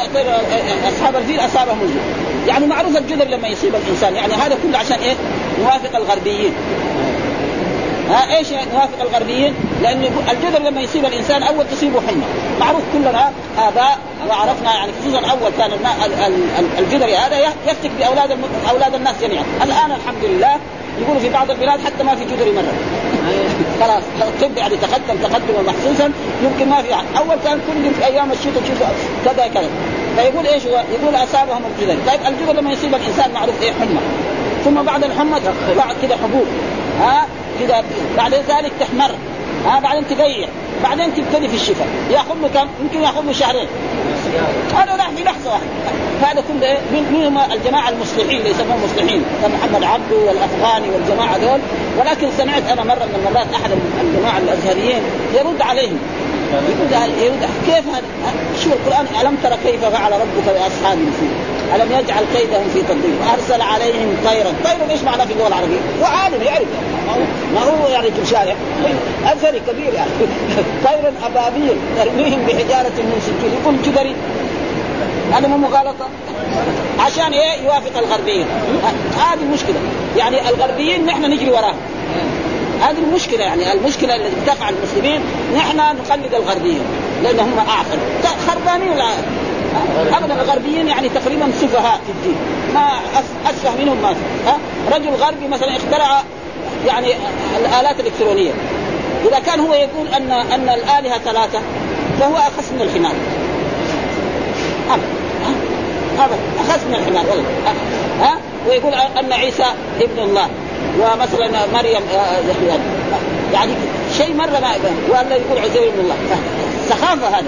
أصحاب 0.88 1.16
الفيل 1.16 1.40
أصابهم 1.40 1.78
الجدري 1.82 2.30
يعني 2.46 2.66
معروف 2.66 2.96
الجدر 2.96 3.24
لما 3.24 3.48
يصيب 3.48 3.74
الإنسان. 3.74 4.14
يعني 4.14 4.32
هذا 4.34 4.58
كله 4.62 4.78
عشان 4.78 4.98
إيه؟ 4.98 5.14
يوافق 5.60 5.96
الغربيين. 5.96 6.52
ها 8.10 8.36
إيش 8.36 8.50
يوافق 8.50 9.00
الغربيين؟ 9.00 9.54
لأن 9.82 10.04
الجدر 10.30 10.70
لما 10.70 10.80
يصيب 10.80 11.04
الإنسان 11.04 11.42
أول 11.42 11.64
تصيبه 11.68 12.00
حمى، 12.00 12.24
معروف 12.60 12.82
كلنا 12.92 13.32
آباء 13.58 13.98
وعرفنا 14.28 14.74
يعني 14.74 14.92
خصوصا 15.00 15.18
اول 15.18 15.50
كان 15.58 15.70
الجدري 16.78 17.16
هذا 17.16 17.38
يفتك 17.38 17.90
بأولاد 17.98 18.38
أولاد 18.70 18.94
الناس 18.94 19.14
جميعا، 19.22 19.44
الآن 19.62 19.90
الحمد 19.90 20.24
لله 20.24 20.56
يقولوا 21.00 21.20
في 21.20 21.28
بعض 21.28 21.50
البلاد 21.50 21.80
حتى 21.80 22.04
ما 22.04 22.14
في 22.14 22.24
جدري 22.24 22.52
مرة. 22.52 22.72
خلاص 23.80 24.02
الطب 24.22 24.56
يعني 24.56 24.76
تقدم 24.76 25.16
تقدما 25.22 25.62
محسوسا 25.72 26.12
يمكن 26.42 26.68
ما 26.68 26.82
في 26.82 26.94
أول 27.18 27.36
كان 27.44 27.60
كل 27.66 27.94
في 27.94 28.06
أيام 28.06 28.32
الشتاء 28.32 28.62
تشوف 28.62 28.78
كذا 29.24 29.46
كذا. 29.46 29.68
فيقول 30.16 30.46
إيش 30.46 30.66
هو؟ 30.66 30.82
يقول 30.92 31.14
أصابهم 31.14 31.62
الجدري، 31.70 31.98
طيب 32.06 32.20
الجدر 32.26 32.60
لما 32.60 32.72
يصيب 32.72 32.94
الإنسان 32.94 33.32
معروف 33.32 33.62
إيه؟ 33.62 33.72
حمى. 33.72 34.00
ثم 34.64 34.82
بعد 34.82 35.04
الحمى 35.04 35.40
بعد 35.76 35.96
كذا 36.02 36.16
حبوب. 36.16 36.46
ها؟ 37.00 37.26
كذا 37.60 37.84
بعد 38.16 38.34
ذلك 38.34 38.72
تحمر 38.80 39.10
ها 39.66 39.80
بعدين 39.80 40.04
تغير 40.08 40.48
بعدين 40.82 41.14
تبتدي 41.14 41.48
في 41.48 41.54
الشفاء 41.54 41.86
يأخذ 42.10 42.34
له 42.42 42.48
كم؟ 42.48 42.68
يمكن 42.82 43.02
يأخذ 43.02 43.24
له 43.24 43.32
شهرين 43.32 43.68
هذا 44.74 44.96
راح 44.96 45.10
في 45.10 45.24
لحظة 45.24 45.50
واحدة 45.50 45.66
هذا 46.22 46.44
كله 46.48 46.66
إيه؟ 46.66 46.78
مين 46.92 47.26
هم 47.26 47.38
الجماعة 47.52 47.88
المصلحين 47.88 48.38
اللي 48.38 48.50
يسموهم 48.50 48.80
مصلحين 48.84 49.24
كمحمد 49.42 49.84
عبده 49.84 50.16
والأفغاني 50.16 50.90
والجماعة 50.90 51.38
دول 51.38 51.60
ولكن 51.98 52.28
سمعت 52.38 52.62
أنا 52.62 52.84
مرة 52.84 53.04
من 53.04 53.24
المرات 53.26 53.46
أحد 53.54 53.70
الجماعة 54.00 54.38
الأزهريين 54.38 55.02
يرد 55.34 55.62
عليهم 55.62 55.98
يرد 57.22 57.48
كيف 57.66 57.88
هذا؟ 57.88 58.02
شو 58.64 58.70
القرآن 58.70 59.06
ألم 59.20 59.36
ترى 59.42 59.56
كيف 59.64 59.84
فعل 59.84 60.12
ربك 60.12 60.44
باصحاب 60.46 60.98
الفيل؟ 60.98 61.59
ألم 61.74 61.92
يجعل 61.92 62.24
كيدهم 62.35 62.68
في 62.74 62.83
تضليل؟ 62.83 63.14
وأرسل 63.20 63.62
عليهم 63.62 64.16
طيرا، 64.24 64.52
طير 64.64 64.90
إيش 64.90 65.02
معناه 65.02 65.24
في 65.24 65.33
اللغة 65.33 65.48
العربية؟ 65.48 65.78
وعالم 66.02 66.42
يعرف. 66.42 66.68
ما 67.54 67.61
هو 67.61 67.88
يعني 67.88 68.09
شارع؟ 68.30 68.54
ازهري 69.24 69.61
كبير 69.61 69.94
يعني. 69.94 70.11
طير 70.87 71.12
أبابيل. 71.26 71.76
ترميهم 71.96 72.40
بحجارة 72.46 72.96
من 72.98 73.22
سجيل 73.26 73.52
يقول 73.62 73.83
جدري 73.83 74.16
هذا 75.33 75.48
مو 75.48 75.56
مغالطة. 75.56 76.09
عشان 76.98 77.33
إيه؟ 77.33 77.64
يوافق 77.64 77.98
الغربيين. 77.98 78.46
هذه 79.16 79.38
المشكلة. 79.42 79.76
يعني 80.16 80.48
الغربيين 80.48 81.06
نحن 81.06 81.24
نجري 81.24 81.50
وراهم. 81.50 81.76
هذه 82.80 82.98
المشكلة 82.98 83.40
يعني. 83.40 83.72
المشكلة 83.72 84.16
التي 84.16 84.37
تقع 84.46 84.68
المسلمين. 84.68 85.20
نحن 85.56 85.76
نقلد 85.76 86.35
الغربيين. 86.35 86.83
لأن 87.22 87.40
هم 87.40 87.59
أعقل. 87.68 87.98
خربانين 88.48 88.98
ابدا 90.12 90.35
الغربيين 90.42 90.88
يعني 90.88 91.09
تقريبا 91.09 91.52
سفهاء 91.61 92.00
في 92.06 92.12
الدين. 92.12 92.37
ما 92.74 93.00
اسفه 93.50 93.76
منهم 93.83 94.02
ما 94.02 94.14
ها؟ 94.46 94.59
رجل 94.92 95.11
غربي 95.11 95.48
مثلا 95.48 95.76
اخترع 95.76 96.22
يعني 96.87 97.06
الآلات 97.59 98.00
الإلكترونية. 98.00 98.52
إذا 99.28 99.38
كان 99.38 99.61
هو 99.61 99.74
يقول 99.74 100.09
أن 100.09 100.30
أن 100.30 100.68
الآلهة 100.68 101.18
ثلاثة 101.18 101.61
فهو 102.20 102.37
اخس 102.37 102.72
من 102.72 102.83
الحمار. 102.83 103.12
ابدا. 106.18 106.38
اخس 106.61 106.85
من 106.88 106.94
الحمار. 106.94 107.24
والله. 107.30 107.44
ها؟ 108.20 108.38
ويقول 108.68 108.94
أن 108.94 109.33
عيسى 109.33 109.66
ابن 110.00 110.18
الله. 110.18 110.48
ومثلا 111.00 111.48
مريم 111.72 112.02
آه، 112.14 112.38
يعني 113.52 113.72
شيء 114.16 114.35
مرة 114.35 114.61
ما 114.61 114.74
يقول 115.30 115.59
عزير 115.59 115.83
ابن 115.83 116.00
الله. 116.00 116.16
سخافة 116.88 117.28
هذا 117.28 117.44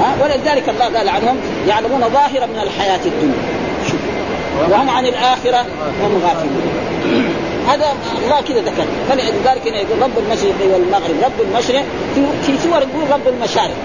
ها؟ 0.00 0.14
ولذلك 0.22 0.68
الله 0.68 0.98
قال 0.98 1.08
عنهم 1.08 1.36
يعلمون 1.68 2.00
ظاهرا 2.00 2.46
من 2.46 2.60
الحياة 2.62 3.00
الدنيا. 3.06 3.60
وهم 4.70 4.90
عن 4.90 5.06
الآخرة 5.06 5.60
هم 6.02 6.22
غافلون. 6.24 6.62
هذا 7.68 7.86
الله 8.24 8.40
كذا 8.40 8.60
ذكر. 8.60 8.84
فلذلك 9.08 9.68
هنا 9.68 9.76
يقول 9.76 10.02
رب 10.02 10.18
المشرق 10.18 10.54
والمغرب. 10.72 11.14
رب 11.24 11.40
المشرق 11.40 11.84
في 12.14 12.22
في 12.46 12.58
سور 12.58 12.82
يقول 12.82 13.10
رب 13.10 13.28
المشارق. 13.28 13.76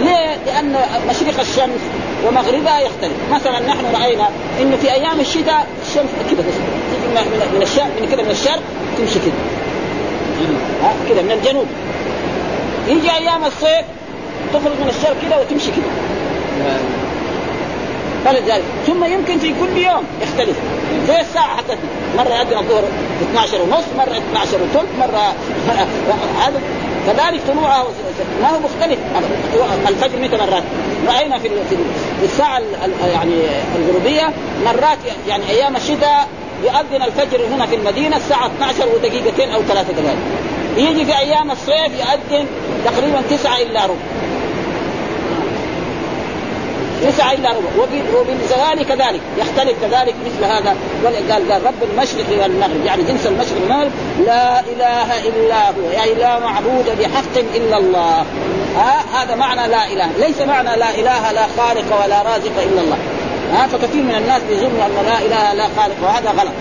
ليه؟ 0.00 0.36
لأن 0.46 0.76
مشرق 1.10 1.40
الشمس 1.40 1.80
ومغربها 2.26 2.80
يختلف، 2.80 3.12
مثلا 3.32 3.60
نحن 3.60 3.84
رأينا 4.02 4.28
انه 4.60 4.76
في 4.76 4.92
أيام 4.92 5.20
الشتاء 5.20 5.66
الشمس 5.88 6.10
كذا 6.30 6.42
تيجي 6.42 7.56
من 7.56 7.62
الشرق 7.62 7.90
من 8.00 8.08
كذا 8.12 8.22
من 8.22 8.30
الشرق 8.30 8.62
تمشي 8.98 9.18
كذا. 9.18 9.32
كذا 11.08 11.22
من 11.22 11.30
الجنوب. 11.30 11.66
يجي 12.88 13.10
أيام 13.10 13.44
الصيف 13.44 13.84
تخرج 14.54 14.76
من 14.82 14.88
الشرق 14.88 15.16
كذا 15.22 15.36
وتمشي 15.36 15.70
كذا. 15.70 15.90
فلذلك 18.24 18.62
ثم 18.86 19.04
يمكن 19.04 19.38
في 19.38 19.54
كل 19.60 19.76
يوم 19.76 20.04
يختلف. 20.22 20.56
زي 21.08 21.20
الساعة 21.20 21.56
حتى 21.56 21.76
مرة 22.16 22.28
يأذن 22.28 22.58
الظهر 22.58 22.84
12 23.30 23.62
ونص 23.62 23.84
مرة 23.98 24.18
12 24.30 24.58
وثلث 24.62 24.90
مرة 25.00 25.34
هذا. 26.44 26.60
كذلك 27.06 27.40
طلوعها 27.48 27.84
ما 28.42 28.48
هو 28.48 28.58
مختلف. 28.58 28.98
الفجر 29.88 30.18
متى 30.22 30.36
مرات. 30.36 30.62
رأينا 31.08 31.38
في 31.38 31.48
الساعة 32.22 32.60
يعني 33.12 33.32
الغروبية 33.76 34.32
مرات 34.64 34.98
يعني 35.28 35.50
أيام 35.50 35.76
الشتاء 35.76 36.28
يؤذن 36.64 37.02
الفجر 37.02 37.40
هنا 37.54 37.66
في 37.66 37.74
المدينة 37.74 38.16
الساعة 38.16 38.46
12 38.46 38.88
ودقيقتين 38.94 39.50
أو 39.50 39.62
ثلاثة 39.62 39.92
دقائق 39.92 40.18
يجي 40.76 41.04
في 41.04 41.18
أيام 41.18 41.50
الصيف 41.50 41.92
يؤذن 41.98 42.46
تقريبا 42.84 43.22
تسعة 43.30 43.56
إلا 43.56 43.84
ربع. 43.84 43.94
تسعة 47.02 47.32
إلا 47.32 47.48
ربع. 47.50 48.20
وبالزوال 48.20 48.86
كذلك. 48.88 49.20
يختلف 49.38 49.74
كذلك 49.82 50.14
مثل 50.26 50.44
هذا. 50.44 50.76
قال 51.04 51.32
قال 51.32 51.66
رب 51.66 51.90
المشرق 51.92 52.42
والمغرب. 52.42 52.84
يعني 52.86 53.02
جنس 53.02 53.26
المشرق 53.26 53.60
والمغرب. 53.60 53.90
لا 54.26 54.60
إله 54.60 55.28
إلا 55.28 55.68
هو. 55.68 55.90
يعني 55.92 56.14
لا 56.14 56.38
معبود 56.38 56.84
بحق 56.98 57.36
إلا 57.56 57.78
الله. 57.78 58.24
ها؟ 58.76 59.04
هذا 59.14 59.34
معنى 59.34 59.68
لا 59.68 59.86
إله. 59.86 60.08
ليس 60.18 60.40
معنى 60.40 60.76
لا 60.76 60.90
إله 60.90 61.32
لا 61.32 61.46
خالق 61.56 62.04
ولا 62.04 62.22
رازق 62.22 62.62
إلا 62.62 62.80
الله. 62.80 62.98
ها؟ 63.52 63.66
فكثير 63.66 64.02
من 64.02 64.14
الناس 64.14 64.42
يظن 64.50 64.80
أن 64.80 65.06
لا 65.06 65.18
إله 65.18 65.54
لا 65.54 65.68
خالق. 65.76 65.96
وهذا 66.02 66.30
غلط. 66.30 66.52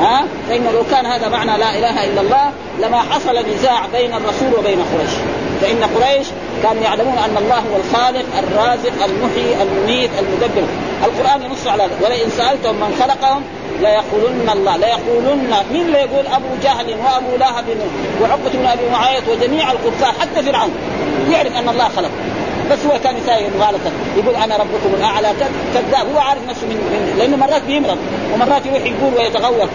ها؟ 0.00 0.24
فإن 0.48 0.64
لو 0.74 0.84
كان 0.90 1.06
هذا 1.06 1.28
معنى 1.28 1.58
لا 1.58 1.78
إله 1.78 2.04
إلا 2.04 2.20
الله 2.20 2.50
لما 2.82 2.98
حصل 2.98 3.36
نزاع 3.54 3.86
بين 3.92 4.14
الرسول 4.14 4.54
وبين 4.58 4.78
قريش. 4.78 5.14
فإن 5.60 5.84
قريش 5.84 6.26
كانوا 6.62 6.82
يعلمون 6.82 7.18
أن 7.18 7.36
الله 7.36 7.58
هو 7.58 7.76
الخالق 7.76 8.26
الرازق 8.38 9.04
المحيي 9.04 9.62
المميت 9.62 10.10
المدبر. 10.18 10.68
القرآن 11.04 11.42
ينص 11.42 11.66
على 11.66 11.82
ذلك. 11.82 11.96
ولئن 12.04 12.30
سألتهم 12.30 12.74
من 12.74 12.96
خلقهم 13.00 13.42
ليقولن 13.80 14.50
الله. 14.52 14.76
ليقولن 14.76 15.54
مين 15.72 15.86
اللي 15.86 15.98
يقول 15.98 16.26
أبو 16.26 16.48
جهل 16.62 16.86
وأبو 16.86 17.36
لهب 17.36 17.64
وعقبة 18.22 18.50
بن 18.54 18.66
أبي 18.66 18.82
معيط 18.92 19.28
وجميع 19.28 19.72
الكفار 19.72 20.12
حتى 20.20 20.42
فرعون؟ 20.42 20.70
يعرف 21.30 21.56
أن 21.56 21.68
الله 21.68 21.88
خلق. 21.96 22.10
بس 22.70 22.78
هو 22.86 22.98
كان 23.04 23.16
يساوي 23.16 23.44
مغالطه 23.58 23.90
يقول 24.16 24.34
أنا 24.34 24.56
ربكم 24.56 24.94
الأعلى 24.98 25.28
كذاب. 25.74 26.06
هو 26.14 26.18
عارف 26.18 26.42
نفسه 26.48 26.66
من, 26.66 26.76
من 26.76 27.18
لأنه 27.18 27.36
مرات 27.36 27.62
بيمرض. 27.62 27.98
ومرات 28.34 28.66
يروح 28.66 28.82
يقول 28.82 29.14
ويتغوط 29.16 29.68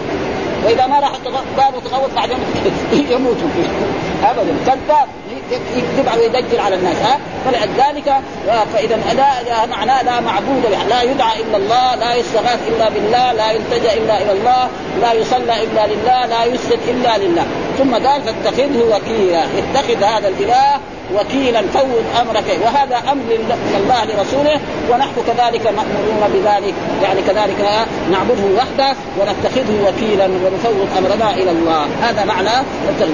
وإذا 0.65 0.88
ما 0.88 1.00
راح 1.00 1.12
بابه 1.58 1.80
تغوط 1.89 2.10
بعدين 2.15 2.38
يموت. 3.12 3.38
ابدا. 4.30 4.56
كذاب. 4.65 5.08
يكذب 5.51 6.10
على 6.10 6.21
ويدجل 6.21 6.60
على 6.60 6.75
الناس 6.75 6.95
ها؟ 6.95 7.19
فلذلك 7.45 8.08
آه، 8.08 8.63
فإذا 8.73 8.99
لا 9.13 9.65
معناه 9.65 10.03
لا 10.03 10.19
معبود 10.19 10.63
لا 10.89 11.01
يدعى 11.01 11.41
إلا 11.41 11.58
الله 11.58 11.95
لا 11.95 12.15
يستغاث 12.15 12.60
إلا 12.67 12.89
بالله 12.89 13.34
لا 13.34 13.51
يلتجأ 13.51 13.93
إلا 13.93 14.21
إلى 14.21 14.32
الله 14.32 14.69
لا 15.01 15.13
يصلى 15.13 15.63
إلا 15.63 15.88
لله 15.88 16.25
لا 16.25 16.45
يسجد 16.45 16.79
إلا 16.88 17.17
لله. 17.17 17.45
ثم 17.77 17.93
قال 17.93 18.21
فاتخذه 18.21 18.84
وكيلا 18.91 19.43
اتخذ 19.43 20.03
هذا 20.03 20.27
الإله 20.27 20.79
وكيلا 21.15 21.62
فوض 21.73 22.03
أمرك. 22.21 22.60
وهذا 22.65 22.97
أمر 23.12 23.23
من 23.23 23.77
الله 23.77 24.03
لرسوله 24.03 24.60
ونحن 24.91 25.15
كذلك 25.27 25.65
مأمورون 25.65 26.23
بذلك 26.34 26.73
يعني 27.03 27.21
كذلك 27.21 27.88
نعبده 28.12 28.43
وحده 28.58 28.95
ونتخذه 29.19 29.88
وكيلا 29.88 30.25
ونفوض 30.25 30.88
أمرنا 30.97 31.34
إلى 31.34 31.51
الله. 31.51 31.86
هذا 32.01 32.25
معنى 32.25 32.65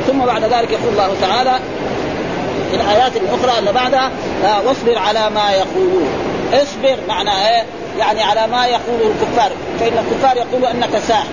ثم 0.07 0.19
بعد 0.19 0.43
ذلك 0.43 0.71
يقول 0.71 0.93
الله 0.93 1.15
تعالى 1.21 1.59
في 2.71 2.75
الايات 2.75 3.11
الاخرى 3.15 3.59
اللي 3.59 3.73
بعدها 3.73 4.11
آه 4.45 4.67
واصبر 4.67 4.97
على 4.97 5.29
ما 5.29 5.51
يقولون. 5.51 6.09
اصبر 6.53 6.97
معنى 7.07 7.29
إيه؟ 7.29 7.63
يعني 7.99 8.23
على 8.23 8.47
ما 8.47 8.65
يقوله 8.65 9.11
الكفار. 9.11 9.51
فإن 9.79 9.97
الكفار 9.97 10.37
يقولوا 10.37 10.71
أنك 10.71 10.99
ساحر 11.07 11.29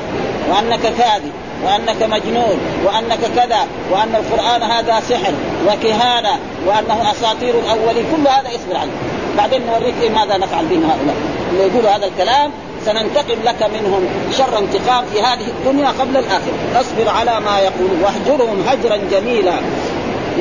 وأنك 0.50 0.80
كاذب 0.80 1.32
وأنك 1.64 2.02
مجنون 2.02 2.58
وأنك 2.84 3.18
كذا 3.36 3.66
وأن 3.90 4.14
القرآن 4.14 4.62
هذا 4.62 5.00
سحر 5.08 5.32
وكهانة 5.66 6.38
وأنه 6.66 7.10
أساطير 7.10 7.54
الأولين. 7.58 8.04
كل 8.16 8.28
هذا 8.28 8.48
اصبر 8.48 8.76
عليه. 8.76 8.92
بعدين 9.36 9.66
نوريك 9.66 9.94
إيه 10.02 10.10
ماذا 10.10 10.36
نفعل 10.36 10.64
بهم 10.64 10.90
هؤلاء. 10.90 11.16
اللي 11.52 11.62
يقولوا 11.66 11.90
هذا 11.90 12.06
الكلام 12.06 12.50
سننتقم 12.84 13.42
لك 13.44 13.70
منهم 13.74 14.08
شر 14.38 14.58
انتقام 14.58 15.04
في 15.12 15.22
هذه 15.22 15.46
الدنيا 15.48 15.88
قبل 15.88 16.16
الآخرة. 16.16 16.80
اصبر 16.80 17.08
على 17.08 17.40
ما 17.40 17.58
يقولون 17.58 18.02
واهجرهم 18.02 18.64
هجرا 18.68 18.96
جميلا. 19.10 19.54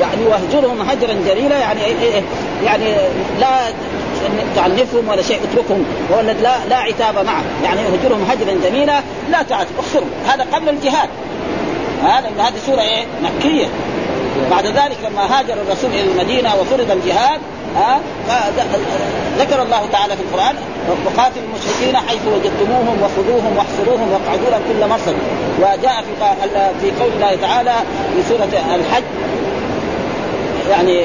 يعني 0.00 0.26
واهجرهم 0.26 0.80
هجرا 0.80 1.14
جميلا 1.26 1.58
يعني 1.58 1.84
إيه 1.84 1.96
إيه 2.02 2.22
يعني 2.64 2.84
لا 3.40 3.58
تعنفهم 4.56 5.08
ولا 5.08 5.22
شيء 5.22 5.40
اتركهم 5.44 5.84
ولا 6.10 6.32
لا 6.32 6.66
لا 6.68 6.76
عتاب 6.76 7.14
معه. 7.14 7.42
يعني 7.64 7.80
اهجرهم 7.80 8.22
هجرا 8.30 8.70
جميلا 8.70 9.00
لا 9.30 9.42
تعرف 9.42 9.68
اخسرهم. 9.78 10.10
هذا 10.26 10.46
قبل 10.52 10.68
الجهاد. 10.68 11.08
هذا 12.02 12.30
هذه 12.38 12.54
سورة 12.66 12.80
إيه؟ 12.80 13.04
مكية. 13.22 13.66
بعد 14.50 14.66
ذلك 14.66 14.96
لما 15.10 15.38
هاجر 15.38 15.54
الرسول 15.54 15.90
إلى 15.90 16.12
المدينة 16.12 16.54
وفرض 16.60 16.90
الجهاد 16.90 17.40
ها 17.76 18.00
ذكر 19.38 19.62
الله 19.62 19.86
تعالى 19.92 20.16
في 20.16 20.22
القرآن 20.22 20.54
وقاتل 21.06 21.40
المشركين 21.40 21.96
حيث 21.96 22.20
وجدتموهم 22.26 23.02
وخذوهم 23.02 23.56
واحصروهم 23.56 24.12
واقعدوا 24.12 24.50
لهم 24.50 24.60
كل 24.68 24.88
مرصد 24.88 25.14
وجاء 25.58 26.02
في 26.02 26.26
في 26.80 27.02
قول 27.02 27.12
الله 27.12 27.36
تعالى 27.42 27.74
في 28.16 28.28
سورة 28.28 28.48
الحج 28.74 29.02
يعني 30.70 31.02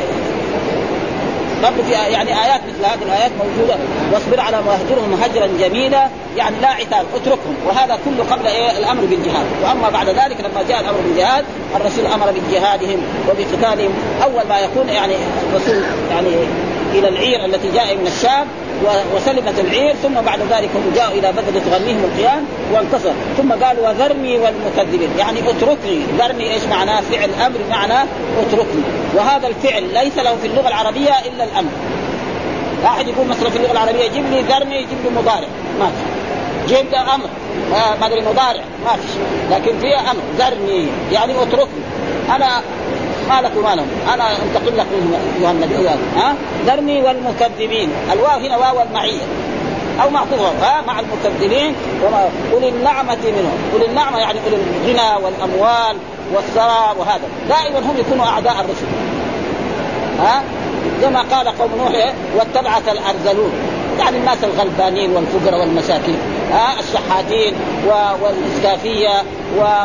برضه 1.64 1.84
في 1.84 1.92
يعني 1.92 2.30
آيات 2.30 2.62
مثل 2.70 2.86
هذه 2.86 3.04
الآيات 3.06 3.32
موجودة. 3.40 3.78
واصبر 4.14 4.40
على 4.40 4.58
مهجرهم 4.62 5.22
هجرا 5.24 5.48
جميلا 5.60 6.08
يعني 6.38 6.56
لا 6.62 6.68
عتاب 6.68 7.06
اتركهم. 7.16 7.56
وهذا 7.68 8.00
كله 8.06 8.24
قبل 8.32 8.48
إيه؟ 8.48 8.78
الأمر 8.78 9.02
بالجهاد. 9.02 9.46
وأما 9.64 9.90
بعد 9.90 10.10
ذلك 10.10 10.38
لما 10.40 10.64
جاء 10.70 10.80
الأمر 10.80 10.98
بالجهاد 11.08 11.46
الرسول 11.76 12.06
أمر 12.06 12.32
بجهادهم 12.32 13.02
وبقتالهم. 13.30 13.94
أول 14.24 14.48
ما 14.50 14.60
يكون 14.60 14.90
يعني 14.90 15.14
الرسول 15.50 15.84
يعني 16.12 16.30
إلى 16.94 17.08
العير 17.08 17.46
التي 17.46 17.72
جاء 17.74 17.96
من 17.96 18.08
الشام 18.08 18.48
وسلمت 19.16 19.60
العير 19.60 19.96
ثم 19.96 20.14
بعد 20.14 20.40
ذلك 20.40 20.70
هم 20.76 20.92
جاءوا 20.96 21.14
إلى 21.14 21.32
بدر 21.32 21.60
تغنيهم 21.60 22.04
القيام 22.04 22.46
وانتصر. 22.74 23.12
ثم 23.38 23.52
قال 23.52 23.80
وذرني 23.80 24.40
والمكذبين. 24.40 25.10
يعني 25.20 25.40
اتركني. 25.40 26.00
ذرني 26.20 26.54
إيش 26.54 26.64
معناه؟ 26.64 27.02
فعل 27.02 27.30
أمر 27.46 27.60
معناه 27.70 28.06
اتركني. 28.42 28.82
وهذا 29.16 29.48
الفعل 29.48 29.84
ليس 29.94 30.18
له 30.18 30.36
في 30.36 30.48
اللغة 30.48 30.68
العربية 30.68 31.12
إلا 31.12 31.44
الأمر. 31.44 31.72
واحد 32.84 33.08
يقول 33.08 33.28
مثلا 33.28 33.50
في 33.50 33.58
اللغة 33.58 33.72
العربية 33.72 34.08
جيب 34.08 34.26
لي 34.32 34.42
ذرني 34.42 34.76
يجيب 34.76 34.98
لي 35.04 35.10
مضارع. 35.22 35.48
ما 35.80 35.86
في. 35.86 36.76
جيب 36.76 36.86
لي 36.92 36.98
أمر. 36.98 37.30
ما 37.72 38.08
أدري 38.08 38.22
مضارع. 38.22 38.64
ما 38.86 38.96
في 38.96 39.20
لكن 39.52 39.80
فيها 39.80 40.12
أمر. 40.12 40.22
ذرني. 40.38 40.86
يعني 41.12 41.34
اتركني. 41.44 41.82
أنا 42.36 42.62
ما 43.32 43.42
لك 43.42 43.52
وما 43.58 43.76
لهم 43.76 43.88
أنا 44.14 44.24
أنتقل 44.32 44.78
لك 44.78 44.86
منهم 44.94 45.14
ايها 45.42 45.52
النبي 45.52 45.88
ها؟ 46.16 46.36
ذرني 46.66 47.02
والمكذبين. 47.02 47.90
الواو 48.14 48.40
هنا 48.40 48.58
واو 48.58 48.82
المعية. 48.82 49.22
أو 50.04 50.10
معطوفه 50.10 50.52
ها؟ 50.62 50.82
مع 50.88 51.00
المكذبين. 51.00 51.76
أولي 52.54 52.70
النعمة 52.70 53.18
منهم. 53.24 53.58
أولي 53.74 53.86
النعمة 53.86 54.18
يعني 54.18 54.40
أولي 54.46 54.56
الغنى 54.56 55.26
والأموال 55.26 55.98
والثراء 56.34 56.96
وهذا. 57.00 57.28
دائما 57.50 57.80
هم 57.80 57.98
يكونوا 57.98 58.26
أعداء 58.26 58.54
الرسل. 58.54 58.86
ها؟ 60.20 60.44
كما 61.02 61.22
قال 61.22 61.48
قوم 61.48 61.72
نوح 61.78 62.14
واتبعك 62.36 62.90
الأرذلون. 62.90 63.52
يعني 64.00 64.18
الناس 64.18 64.38
الغلبانين 64.44 65.12
والفقراء 65.12 65.60
والمساكين. 65.60 66.18
الشحاتين 66.80 67.54
والاسكافيه 68.22 69.24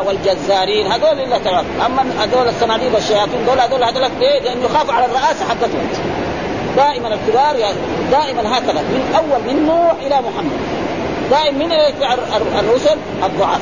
والجزارين 0.06 0.92
هذول 0.92 1.20
الا 1.20 1.38
ترى. 1.38 1.64
أما 1.86 2.04
هذول 2.18 2.48
الصناديق 2.48 2.94
والشياطين 2.94 3.46
دول 3.46 3.60
هذول 3.60 3.84
هذول 3.84 4.10
ليه؟ 4.20 4.40
لأنه 4.40 4.64
يخافوا 4.64 4.94
على 4.94 5.04
الرئاسة 5.04 5.44
حقتهم. 5.48 5.88
دائما 6.76 7.08
الكبار 7.08 7.56
دائما 8.10 8.58
هكذا. 8.58 8.82
من 8.82 9.14
أول 9.16 9.54
من 9.54 9.66
نوح 9.66 9.94
إلى 10.06 10.16
محمد. 10.16 10.58
دائما 11.30 11.58
من 11.58 11.72
الرسل 12.58 12.96
الضعاف 13.24 13.60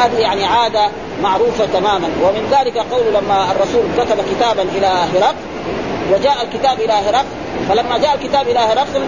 هذه 0.00 0.18
يعني 0.18 0.44
عادة 0.44 0.88
معروفة 1.22 1.66
تماما. 1.66 2.08
ومن 2.22 2.56
ذلك 2.58 2.78
قول 2.78 3.14
لما 3.14 3.52
الرسول 3.52 3.82
كتب 3.98 4.24
كتابا 4.34 4.62
إلى 4.62 4.86
هرقل 4.86 5.34
وجاء 6.12 6.36
الكتاب 6.42 6.80
إلى 6.80 6.92
هرقل. 6.92 7.26
فلما 7.68 7.98
جاء 7.98 8.14
الكتاب 8.14 8.48
إلى 8.48 8.58
هرقل 8.58 9.02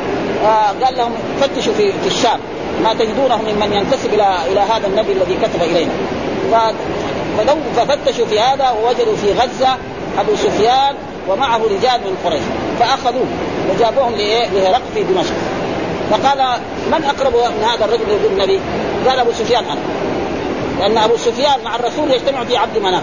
آه 0.44 0.84
قال 0.84 0.96
لهم 0.96 1.12
فتشوا 1.40 1.72
في 1.74 1.92
الشام. 2.06 2.40
ما 2.84 2.94
تجدونه 2.94 3.36
ممن 3.36 3.72
ينتسب 3.72 4.14
إلى 4.14 4.36
إلى 4.52 4.60
هذا 4.60 4.86
النبي 4.86 5.12
الذي 5.12 5.34
كتب 5.34 5.62
إلينا. 5.62 5.92
ففتشوا 7.76 8.26
في 8.26 8.40
هذا 8.40 8.70
ووجدوا 8.70 9.16
في 9.16 9.32
غزة 9.32 9.76
أبو 10.18 10.36
سفيان 10.36 10.94
ومعه 11.28 11.58
رجال 11.58 12.00
من 12.00 12.16
قريش. 12.24 12.42
فأخذوه 12.80 13.26
وجابوهم 13.70 14.14
لهرقل 14.54 14.90
في 14.94 15.02
دمشق. 15.02 15.34
فقال 16.10 16.60
من 16.92 17.04
أقرب 17.04 17.34
من 17.34 17.64
هذا 17.64 17.84
الرجل 17.84 18.08
يقول 18.08 18.32
النبي؟ 18.32 18.60
قال 19.08 19.18
أبو 19.18 19.32
سفيان 19.32 19.64
أنا. 19.64 19.80
لأن 20.80 20.98
أبو 20.98 21.16
سفيان 21.16 21.64
مع 21.64 21.76
الرسول 21.76 22.10
يجتمع 22.10 22.44
في 22.44 22.56
عبد 22.56 22.78
مناف. 22.78 23.02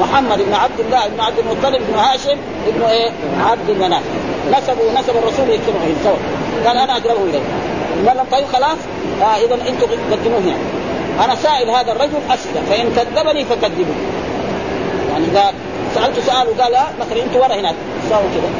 محمد 0.00 0.38
بن 0.38 0.54
عبد 0.54 0.80
الله 0.80 1.08
بن 1.08 1.20
عبد 1.20 1.38
المطلب 1.38 1.82
بن 1.88 1.98
هاشم 1.98 2.36
ابن 2.68 2.82
إيه؟ 2.82 3.10
عبد 3.40 3.70
مناف. 3.70 4.02
نسبوا 4.52 4.92
نسب 4.92 5.16
الرسول 5.16 5.48
يجتمعوا 5.48 5.94
سوا. 6.04 6.16
قال 6.66 6.78
أنا 6.78 6.92
اقربه 6.92 7.24
اليه 7.24 7.40
قال 8.08 8.16
لهم 8.16 8.26
طيب 8.32 8.46
خلاص 8.52 8.78
آه 9.22 9.36
اذا 9.36 9.54
أنتم 9.54 9.86
قدموه 10.12 10.46
يعني. 10.46 10.64
أنا 11.24 11.34
سائل 11.34 11.70
هذا 11.70 11.92
الرجل 11.92 12.18
اسلم 12.30 12.64
فإن 12.70 12.92
كذبني 12.96 13.44
فكذبوه. 13.44 13.96
يعني 15.12 15.24
إذا 15.24 15.52
سالته 15.94 16.22
سؤال 16.22 16.48
وقال 16.48 16.72
لا 16.72 16.82
مثلا 17.00 17.22
انت 17.22 17.36
ورا 17.36 17.60
هناك. 17.60 17.74
ساووا 18.10 18.28
كذا 18.34 18.50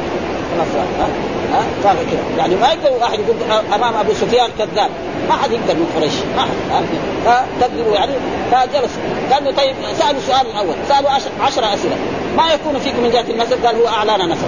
خلاص 0.51 0.67
ها 0.99 1.07
ها 1.53 1.63
كذا 1.83 2.19
يعني 2.37 2.55
ما 2.55 2.67
يقدر 2.67 2.91
واحد 3.01 3.19
يقول 3.19 3.35
أمام 3.73 3.93
أبو 3.93 4.13
سفيان 4.13 4.49
كذاب. 4.57 4.89
ما 5.29 5.35
حد 5.35 5.51
يقدر 5.51 5.73
من 5.73 5.93
قريش. 5.95 6.13
ما 6.35 6.41
حد 6.41 6.85
فكذبوا 7.25 7.93
يعني. 7.93 8.13
فجلس 8.51 8.91
قال 9.33 9.43
له 9.43 9.51
طيب 9.51 9.75
سألوا 9.99 10.19
السؤال 10.19 10.47
الأول. 10.47 10.75
سألوا 10.89 11.09
عشر, 11.09 11.29
عشر 11.41 11.73
أسئلة. 11.73 11.95
ما 12.37 12.53
يكون 12.53 12.79
فيكم 12.79 13.03
من 13.03 13.09
جهة 13.11 13.25
النسب 13.29 13.65
قال 13.65 13.75
هو 13.75 13.87
أعلانا 13.87 14.25
نسب 14.25 14.47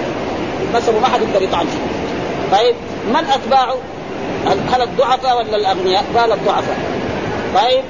نسبه 0.76 1.00
ما 1.00 1.08
حد 1.08 1.20
يقدر 1.22 1.42
يطعن 1.42 1.66
فيه. 1.66 1.98
طيب 2.56 2.74
من 3.08 3.24
اتباعه 3.30 3.74
هل 4.46 4.82
الضعفاء 4.82 5.36
ولا 5.36 5.56
الأغنياء؟ 5.56 6.04
قال 6.16 6.32
الضعفاء. 6.32 6.76
طيب 7.54 7.84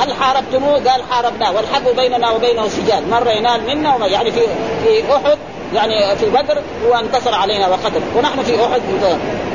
هل 0.00 0.14
حاربتموه؟ 0.14 0.72
قال 0.72 1.02
حاربناه. 1.10 1.52
والحرب 1.52 1.96
بيننا 1.96 2.30
وبينه 2.30 2.68
سجال. 2.68 3.10
مره 3.10 3.30
ينال 3.30 3.66
منا 3.66 4.06
يعني 4.06 4.30
في 4.32 4.40
في 4.84 5.14
أحد 5.16 5.38
يعني 5.74 6.16
في 6.16 6.26
بدر 6.26 6.62
وانتصر 6.88 7.34
علينا 7.34 7.68
وقتل. 7.68 8.00
ونحن 8.16 8.42
في 8.42 8.64
أحد. 8.64 8.80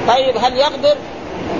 طيب 0.07 0.37
هل 0.37 0.57
يقدر 0.57 0.95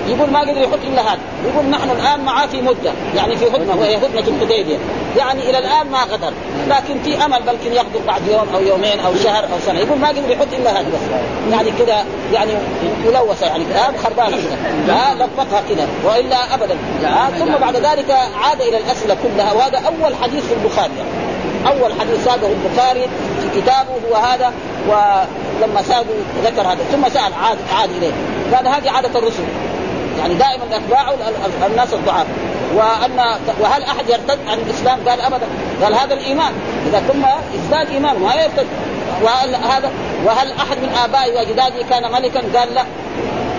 يقول 0.07 0.29
ما 0.29 0.39
قدر 0.39 0.61
يحط 0.61 0.79
إلا 0.87 1.01
هذا. 1.01 1.19
يقول 1.45 1.65
نحن 1.65 1.89
الآن 1.89 2.19
معاه 2.19 2.47
في 2.47 2.61
مدة. 2.61 2.91
يعني 3.15 3.35
في 3.35 3.47
هدنة 3.47 3.75
وهي 3.75 3.97
هدنة 3.97 4.19
الحديبية. 4.19 4.77
يعني 5.17 5.49
إلى 5.49 5.57
الآن 5.57 5.87
ما 5.91 6.03
غدر 6.03 6.33
لكن 6.69 6.99
في 7.03 7.25
أمل 7.25 7.41
بلكن 7.41 7.73
يغدر 7.73 7.99
بعد 8.07 8.21
يوم 8.27 8.47
أو 8.55 8.61
يومين 8.61 8.99
أو 8.99 9.15
شهر 9.23 9.43
أو 9.43 9.59
سنة. 9.65 9.79
يقول 9.79 9.99
ما 9.99 10.07
قدر 10.07 10.31
يحط 10.31 10.47
إلا 10.53 10.71
هذا. 10.71 10.87
بس 10.89 11.21
يعني 11.51 11.71
كذا 11.71 12.05
يعني 12.33 12.51
ملوثة 13.05 13.45
يعني 13.45 13.63
كذا 13.65 13.93
خربانة 14.03 14.37
كذا 14.87 15.15
لفقها 15.15 15.61
كذا 15.69 15.87
وإلا 16.05 16.53
ابدا. 16.53 16.77
ثم 17.39 17.55
بعد 17.61 17.75
ذلك 17.75 18.11
عاد 18.43 18.61
إلى 18.61 18.77
الأسئلة 18.77 19.17
كلها. 19.23 19.53
وهذا 19.53 19.77
أول 19.77 20.15
حديث 20.21 20.45
في 20.45 20.53
البخاري. 20.53 20.91
أول 21.67 21.99
حديث 21.99 22.25
ساقه 22.25 22.47
البخاري 22.47 23.07
في 23.41 23.61
كتابه 23.61 23.91
هو 24.09 24.15
هذا. 24.15 24.53
ولما 24.87 25.81
ساقوا 25.81 26.15
ذكر 26.45 26.61
هذا. 26.61 26.83
ثم 26.91 27.09
سأل 27.09 27.33
عاد 27.43 27.57
عاد 27.73 27.89
إليه. 27.89 28.11
قال 28.55 28.67
هذه 28.67 28.91
عادة 28.91 29.19
الرسل. 29.19 29.43
يعني 30.19 30.33
دائما 30.33 30.63
أتباعه 30.75 31.15
الناس 31.67 31.93
الضعاف. 31.93 32.25
وان 32.75 33.19
وهل 33.59 33.83
أحد 33.83 34.09
يرتد 34.09 34.39
عن 34.47 34.57
الإسلام؟ 34.57 34.99
قال 35.09 35.21
ابدا. 35.21 35.45
قال 35.83 35.95
هذا 35.95 36.13
الإيمان. 36.13 36.53
إذا 36.87 36.99
ثم 36.99 37.25
ازداد 37.59 37.89
إيمان 37.89 38.19
ما 38.19 38.35
يرتد. 38.35 38.67
وهل 39.23 39.55
هذا 39.55 39.91
وهل 40.25 40.51
أحد 40.51 40.77
من 40.77 40.89
آبائي 41.03 41.35
وأجدادي 41.35 41.83
كان 41.89 42.11
ملكا؟ 42.11 42.59
قال 42.59 42.73
لا. 42.73 42.83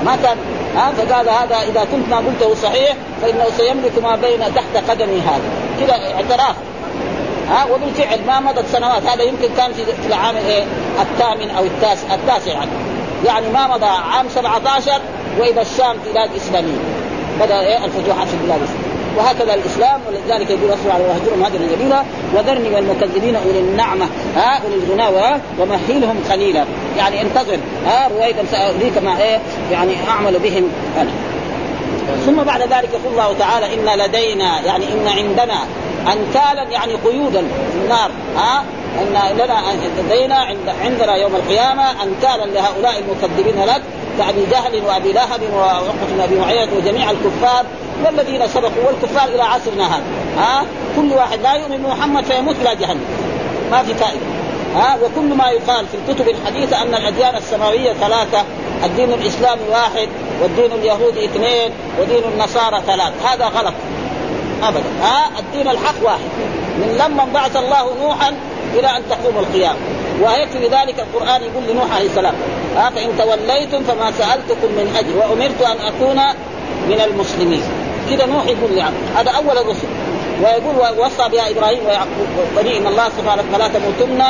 ما 0.05 0.17
كان. 0.23 0.37
ها؟ 0.77 0.93
فقال 0.93 1.29
هذا 1.29 1.57
إذا 1.69 1.87
كنت 1.93 2.09
ما 2.09 2.17
قلته 2.17 2.55
صحيح 2.55 2.97
فإنه 3.23 3.45
سيملك 3.57 4.03
ما 4.03 4.17
بين 4.17 4.41
تحت 4.41 4.91
قدمي 4.91 5.21
هذا. 5.21 5.51
كذا 5.81 6.15
اعتراف. 6.15 6.57
ها؟ 7.51 7.65
وبالفعل 7.65 8.21
ما 8.27 8.41
مضت 8.41 8.65
سنوات. 8.73 9.07
هذا 9.07 9.23
يمكن 9.23 9.49
كان 9.57 9.73
في 9.73 10.07
العام 10.07 10.37
إيه 10.37 10.65
الثامن 11.01 11.51
أو 11.51 11.65
التاسع 11.65 12.15
التاسع. 12.15 12.53
يعني 12.53 12.71
يعني 13.25 13.49
ما 13.49 13.67
مضى. 13.67 13.87
عام 13.87 14.29
17 14.29 15.01
واذا 15.39 15.63
الشام 15.63 15.97
بلاد 16.13 16.31
اسلاميه 16.37 16.79
بدأ 17.41 17.61
إيه؟ 17.61 17.85
الفتوحات 17.85 18.29
في 18.29 18.35
البلاد 18.35 18.59
الاسلاميه 18.59 18.87
وهكذا 19.17 19.55
الإسلام 19.55 20.01
ولذلك 20.09 20.51
يقول 20.51 20.75
اصبر 20.75 20.91
على 20.91 21.05
وهجرهم 21.05 21.43
هجرا 21.43 21.77
جميلا 21.77 22.03
وذرني 22.35 22.75
والمكذبين 22.75 23.37
أولي 23.37 23.59
النعمة. 23.59 24.09
ها 24.37 24.61
أولي 24.65 24.75
الغنى 24.75 25.41
ومهلهم 25.61 26.17
قليلا. 26.31 26.65
يعني 26.99 27.23
انتظر 27.23 27.59
ها 27.87 28.09
رويدا 28.09 28.45
ساوليك 28.51 28.99
ما 29.05 29.23
إيه؟ 29.23 29.39
يعني 29.73 29.93
أعمل 30.09 30.39
بهم 30.39 30.71
أنا. 31.01 31.11
ثم 32.27 32.43
بعد 32.43 32.61
ذلك 32.61 32.89
يقول 32.95 33.13
الله 33.13 33.35
تعالى 33.39 33.75
ان 33.75 33.99
لدينا 33.99 34.61
يعني 34.61 34.85
ان 34.85 35.09
عندنا 35.09 35.59
انكالا 36.13 36.63
يعني 36.71 36.93
قيودا 36.95 37.41
في 37.73 37.79
النار. 37.85 38.11
ها 38.37 38.65
إن 39.03 39.37
لنا 39.39 39.63
لدينا 39.99 40.47
عندنا 40.85 41.17
يوم 41.17 41.37
القيامة 41.37 41.91
انكالا 42.03 42.45
لهؤلاء 42.45 42.99
المكذبين 42.99 43.65
لك 43.65 43.83
كأبي 44.19 44.47
جهل 44.51 44.83
وأبي 44.87 45.13
لهب 45.13 45.41
وعقبة 45.55 46.07
بن 46.13 46.21
أبي 46.21 46.39
معيط 46.39 46.69
وجميع 46.73 47.11
الكفار 47.11 47.67
والذين 48.05 48.49
سبقوا 48.49 48.85
والكفار 48.87 49.29
إلى 49.29 49.43
عصرنا 49.43 49.87
هذا 49.87 50.03
ها؟ 50.39 50.65
كل 50.97 51.13
واحد 51.13 51.41
لا 51.41 51.53
يؤمن 51.53 51.77
بمحمد 51.77 52.25
فيموت 52.25 52.57
إلى 52.63 52.77
جهنم. 52.77 53.05
ما 53.71 53.83
في 53.83 53.95
فائدة. 53.95 54.21
ها؟ 54.77 54.99
وكل 55.03 55.35
ما 55.35 55.49
يقال 55.49 55.87
في 55.87 55.97
الكتب 55.97 56.29
الحديثة 56.29 56.83
أن 56.83 56.95
الأديان 56.95 57.37
السماوية 57.37 57.93
ثلاثة 57.93 58.45
الدين 58.85 59.13
الاسلامي 59.13 59.63
واحد 59.71 60.09
والدين 60.43 60.73
اليهودي 60.73 61.25
اثنين 61.25 61.71
ودين 62.01 62.23
النصارى 62.35 62.83
ثلاث. 62.87 63.13
هذا 63.27 63.45
غلط. 63.45 63.75
ابدا. 64.63 64.85
ها؟ 65.03 65.31
الدين 65.39 65.69
الحق 65.69 65.95
واحد. 66.03 66.31
من 66.79 66.99
لما 67.05 67.27
بعث 67.35 67.57
الله 67.57 67.95
نوحا 68.03 68.33
إلى 68.79 68.97
أن 68.97 69.03
تقوم 69.11 69.39
القيامة. 69.39 69.79
ويكفي 70.23 70.67
ذلك 70.67 71.01
القرآن 71.01 71.43
يقول 71.43 71.63
لنوح 71.71 71.97
عليه 71.97 72.07
السلام 72.07 72.35
ها 72.77 72.91
فإن 72.91 73.09
توليتم 73.19 73.83
فما 73.85 74.11
سألتكم 74.11 74.67
من 74.67 74.97
أجر 74.99 75.17
وأمرت 75.19 75.63
أن 75.63 75.87
أكون 75.87 76.21
من 76.89 77.01
المسلمين. 77.01 77.63
كذا 78.11 78.27
نوح 78.27 78.47
يقول 78.47 78.73
يعني 78.79 78.95
هذا 79.17 79.31
أول 79.31 79.59
الرسل. 79.59 79.89
ويقول 80.43 80.99
وصى 80.99 81.29
بها 81.33 81.51
إبراهيم 81.51 81.87
ويعقوب 81.87 82.29
بني 82.57 82.79
إن 82.79 82.87
الله 82.87 83.09
سبحانه 83.19 83.43
وتعالى 83.49 83.75
تموتن 83.75 84.23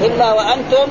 إلا 0.00 0.32
وأنتم 0.32 0.86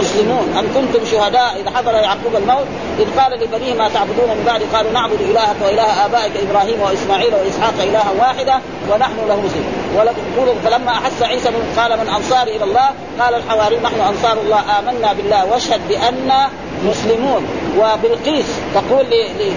مسلمون. 0.00 0.56
أم 0.58 0.66
كنتم 0.74 1.04
شهداء؟ 1.12 1.60
إذا 1.60 1.70
حضر 1.70 1.92
يعقوب 1.92 2.36
الموت 2.36 2.66
إذ 2.98 3.20
قال 3.20 3.32
لبنيه 3.40 3.74
ما 3.74 3.88
تعبدون 3.88 4.28
من 4.28 4.42
بعد؟ 4.46 4.62
قالوا 4.74 4.92
نعبد 4.92 5.20
إلهك 5.20 5.56
وإله 5.64 6.06
آبائك 6.06 6.32
إبراهيم 6.36 6.80
وإسماعيل 6.80 7.34
وإسحاق 7.34 7.74
إلها 7.80 8.10
واحدة 8.18 8.60
ونحن 8.90 9.16
له 9.28 9.40
مسلمون. 9.40 10.56
فلما 10.64 10.90
أحس 10.90 11.22
عيسى 11.22 11.50
من 11.50 11.74
قال 11.78 11.98
من 11.98 12.08
انصاري 12.08 12.56
إلى 12.56 12.64
الله 12.64 12.88
قال 13.20 13.34
الحواري 13.34 13.76
نحن 13.76 14.00
أنصار 14.00 14.36
الله 14.40 14.60
آمنا 14.78 15.12
بالله 15.12 15.44
واشهد 15.52 15.80
باننا 15.88 16.48
مسلمون. 16.84 17.46
وبالقيس 17.78 18.46
تقول 18.74 19.06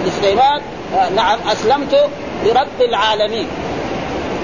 لسليمان 0.05 0.61
آه، 0.95 1.09
نعم 1.09 1.39
أسلمت 1.51 2.09
لرب 2.45 2.81
العالمين. 2.89 3.47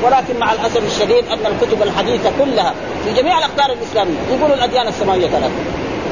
ولكن 0.04 0.40
مع 0.40 0.54
الأسف 0.54 0.86
الشديد 0.86 1.26
أن 1.28 1.54
الكتب 1.54 1.84
الحديثة 1.84 2.32
كلها 2.40 2.74
في 3.06 3.22
جميع 3.22 3.38
الأقطار 3.38 3.72
الإسلامية 3.72 4.18
يقولوا 4.32 4.56
الأديان 4.56 4.88
السماوية 4.88 5.28
ثلاثة 5.28 5.54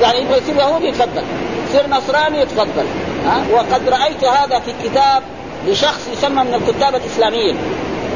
يعني 0.02 0.20
يبغى 0.22 0.38
يصير 0.38 0.56
يهودي 0.56 0.88
يتفضل 0.88 1.24
يصير 1.70 1.90
نصراني 1.90 2.42
يتفضل 2.42 2.86
ها؟ 3.26 3.44
وقد 3.52 3.90
رأيت 3.90 4.24
هذا 4.24 4.60
في 4.60 4.74
كتاب 4.84 5.24
لشخص 5.68 6.08
يسمى 6.14 6.44
من 6.44 6.54
الكتاب 6.54 6.96
الإسلاميين. 6.96 7.58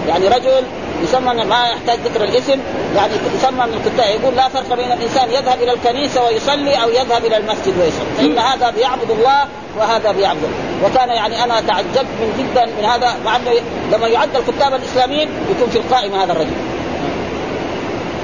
يعني 0.07 0.27
رجل 0.27 0.63
يسمى 1.03 1.43
ما 1.43 1.67
يحتاج 1.67 1.99
ذكر 1.99 2.23
الاسم 2.23 2.59
يعني 2.95 3.13
يسمى 3.35 3.65
من 3.65 3.73
الكتاب 3.73 4.21
يقول 4.21 4.35
لا 4.35 4.47
فرق 4.47 4.75
بين 4.75 4.91
الإنسان 4.91 5.29
يذهب 5.29 5.61
إلى 5.61 5.73
الكنيسة 5.73 6.23
ويصلي 6.23 6.83
أو 6.83 6.89
يذهب 6.89 7.25
إلى 7.25 7.37
المسجد 7.37 7.73
ويصلي 7.79 8.05
فإن 8.17 8.37
هذا 8.37 8.69
بيعبد 8.69 9.11
الله 9.11 9.45
وهذا 9.77 10.11
بيعبد. 10.11 10.49
وكان 10.85 11.09
يعني 11.09 11.43
أنا 11.43 11.61
تعجبت 11.61 12.13
من 12.21 12.33
جدا 12.39 12.65
من 12.65 12.85
هذا 12.85 13.15
مع 13.25 13.35
إنه 13.35 13.51
لما 13.91 14.07
يعد 14.07 14.35
الكتاب 14.35 14.73
الإسلاميين 14.73 15.29
يكون 15.51 15.69
في 15.69 15.77
القائمه 15.77 16.23
هذا 16.23 16.31
الرجل. 16.31 16.55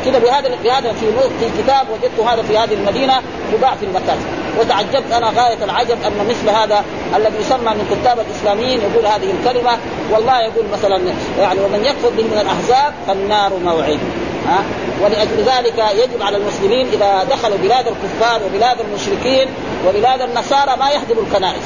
كذا 0.05 0.19
بهذا 0.19 0.49
بهذا 0.63 0.93
في 0.93 1.05
في 1.39 1.63
كتاب 1.63 1.87
وجدت 1.89 2.19
هذا 2.19 2.41
في 2.41 2.57
هذه 2.57 2.73
المدينة 2.73 3.13
يباع 3.53 3.75
في 3.75 3.85
المكاتب 3.85 4.48
وتعجبت 4.59 5.11
أنا 5.11 5.27
غاية 5.27 5.63
العجب 5.63 5.97
أن 6.07 6.27
مثل 6.29 6.49
هذا 6.49 6.83
الذي 7.15 7.37
يسمى 7.39 7.69
من 7.69 7.87
كتاب 7.91 8.19
الإسلاميين 8.19 8.81
يقول 8.81 9.05
هذه 9.05 9.33
الكلمة. 9.39 9.77
والله 10.11 10.41
يقول 10.41 10.65
مثلا 10.73 10.99
يعني 11.39 11.59
ومن 11.59 11.85
يكفر 11.85 12.09
به 12.09 12.23
من 12.23 12.39
الأحزاب 12.41 12.93
فالنار 13.07 13.51
موعد. 13.63 13.99
ها؟ 14.47 14.63
ولأجل 15.03 15.37
ذلك 15.37 15.85
يجب 16.03 16.21
على 16.21 16.37
المسلمين 16.37 16.87
إذا 16.87 17.23
دخلوا 17.31 17.57
بلاد 17.57 17.85
الكفار 17.87 18.41
وبلاد 18.45 18.77
المشركين 18.79 19.47
وبلاد 19.87 20.21
النصارى 20.21 20.77
ما 20.79 20.89
يهدموا 20.91 21.23
الكنائس. 21.23 21.63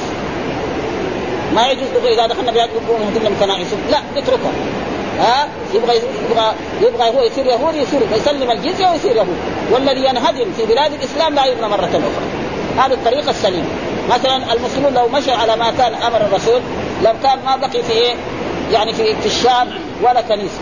ما 1.54 1.68
يجوز 1.70 1.88
إذا 2.04 2.26
دخلنا 2.26 2.50
بلاد 2.50 2.70
نهدم 2.88 3.26
الكنائس 3.26 3.66
لا 3.90 3.98
نتركها 4.16 4.52
ها؟ 5.18 5.48
يبغى 5.74 5.96
يبغى 6.30 6.54
يبغى 6.82 7.08
هو 7.16 7.22
يصير 7.22 7.46
يهودي 7.46 7.78
يصير 7.82 8.00
يسلم 8.16 8.50
الجزيه 8.50 8.88
ويصير 8.88 9.16
يهودي 9.16 9.30
والذي 9.72 10.04
ينهدم 10.04 10.52
في 10.56 10.66
بلاد 10.66 10.92
الإسلام 10.92 11.34
لا 11.34 11.44
يبنى 11.44 11.68
مرة 11.68 11.84
أخرى. 11.84 12.53
هذه 12.78 12.92
الطريقة 12.92 13.30
السليمة. 13.30 13.68
مثلا 14.10 14.52
المسلمون 14.52 14.94
لو 14.94 15.08
مشوا 15.08 15.34
على 15.34 15.56
ما 15.56 15.70
كان 15.78 15.94
أمر 15.94 16.20
الرسول 16.20 16.60
لو 17.04 17.12
كان 17.22 17.38
ما 17.46 17.56
بقي 17.56 17.82
في 17.82 17.92
إيه؟ 17.92 18.14
يعني 18.72 18.92
في 18.92 19.16
في 19.16 19.26
الشام 19.26 19.68
ولا 20.02 20.20
كنيسة. 20.20 20.60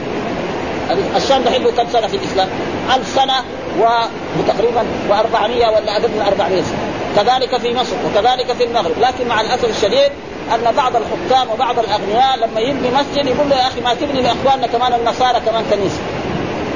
الشام 1.17 1.43
دحين 1.43 1.65
كم 1.65 1.89
سنة 1.93 2.07
في 2.07 2.17
الإسلام؟ 2.17 2.49
ألف 2.95 3.09
سنة 3.09 3.35
وتقريبا 3.79 4.85
و400 5.11 5.69
ولا 5.69 5.93
أقل 5.93 6.09
من 6.09 6.25
400 6.27 6.63
سنة. 6.63 6.93
كذلك 7.17 7.57
في 7.57 7.75
مصر 7.75 7.97
وكذلك 8.07 8.53
في 8.53 8.65
المغرب. 8.65 8.99
لكن 9.01 9.29
مع 9.29 9.41
الأسف 9.41 9.77
الشديد 9.77 10.13
أن 10.55 10.75
بعض 10.77 10.93
الحكام 10.97 11.51
وبعض 11.51 11.79
الأغنياء 11.79 12.37
لما 12.37 12.61
يبني 12.61 12.91
مسجد 12.91 13.27
يقول 13.27 13.51
له 13.51 13.57
يا 13.57 13.67
أخي 13.67 13.81
ما 13.81 13.95
تبني 13.95 14.23
لإخواننا 14.23 14.67
كمان 14.67 14.93
النصارى 14.93 15.41
كمان 15.41 15.65
كنيسة. 15.71 16.01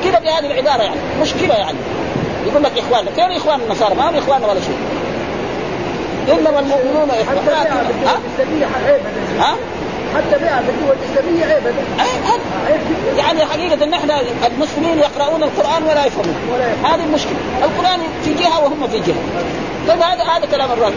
كذا 0.05 0.18
بهذه 0.18 0.46
العبارة 0.46 0.83
يعني. 0.83 1.01
مشكلة 1.22 1.55
يعني. 1.55 1.79
يقول 2.46 2.62
لك 2.62 2.72
إخواننا 2.79 3.11
فين 3.11 3.37
إخوان 3.37 3.61
النصارى؟ 3.61 3.94
ما 3.94 4.11
هم 4.11 4.14
إخواننا 4.14 4.46
ولا 4.46 4.61
شيء. 4.61 4.95
انما 6.33 6.61
المؤمنون 6.61 7.11
اخوان 7.11 7.67
ها؟ 8.07 8.19
ها؟ 9.39 9.57
حتى 10.17 10.39
بها 10.45 10.62
في 10.62 10.71
الدول 10.71 10.97
الاسلاميه 11.03 11.45
عيب 11.45 11.62
يعني 13.19 13.45
حقيقة 13.45 13.85
إن 13.85 13.95
إحنا 13.95 14.21
المسلمين 14.47 14.99
يقرؤون 14.99 15.43
القرآن 15.43 15.83
ولا 15.83 16.07
يفهمون. 16.07 16.35
هذه 16.85 17.05
المشكلة. 17.05 17.37
القرآن 17.62 18.01
في 18.25 18.35
جهة 18.35 18.65
وهم 18.65 18.89
في 18.89 18.99
جهة. 18.99 19.17
طيب 19.89 20.03
هذا 20.03 20.23
هذا 20.23 20.47
كلام 20.47 20.73
الرجل. 20.73 20.95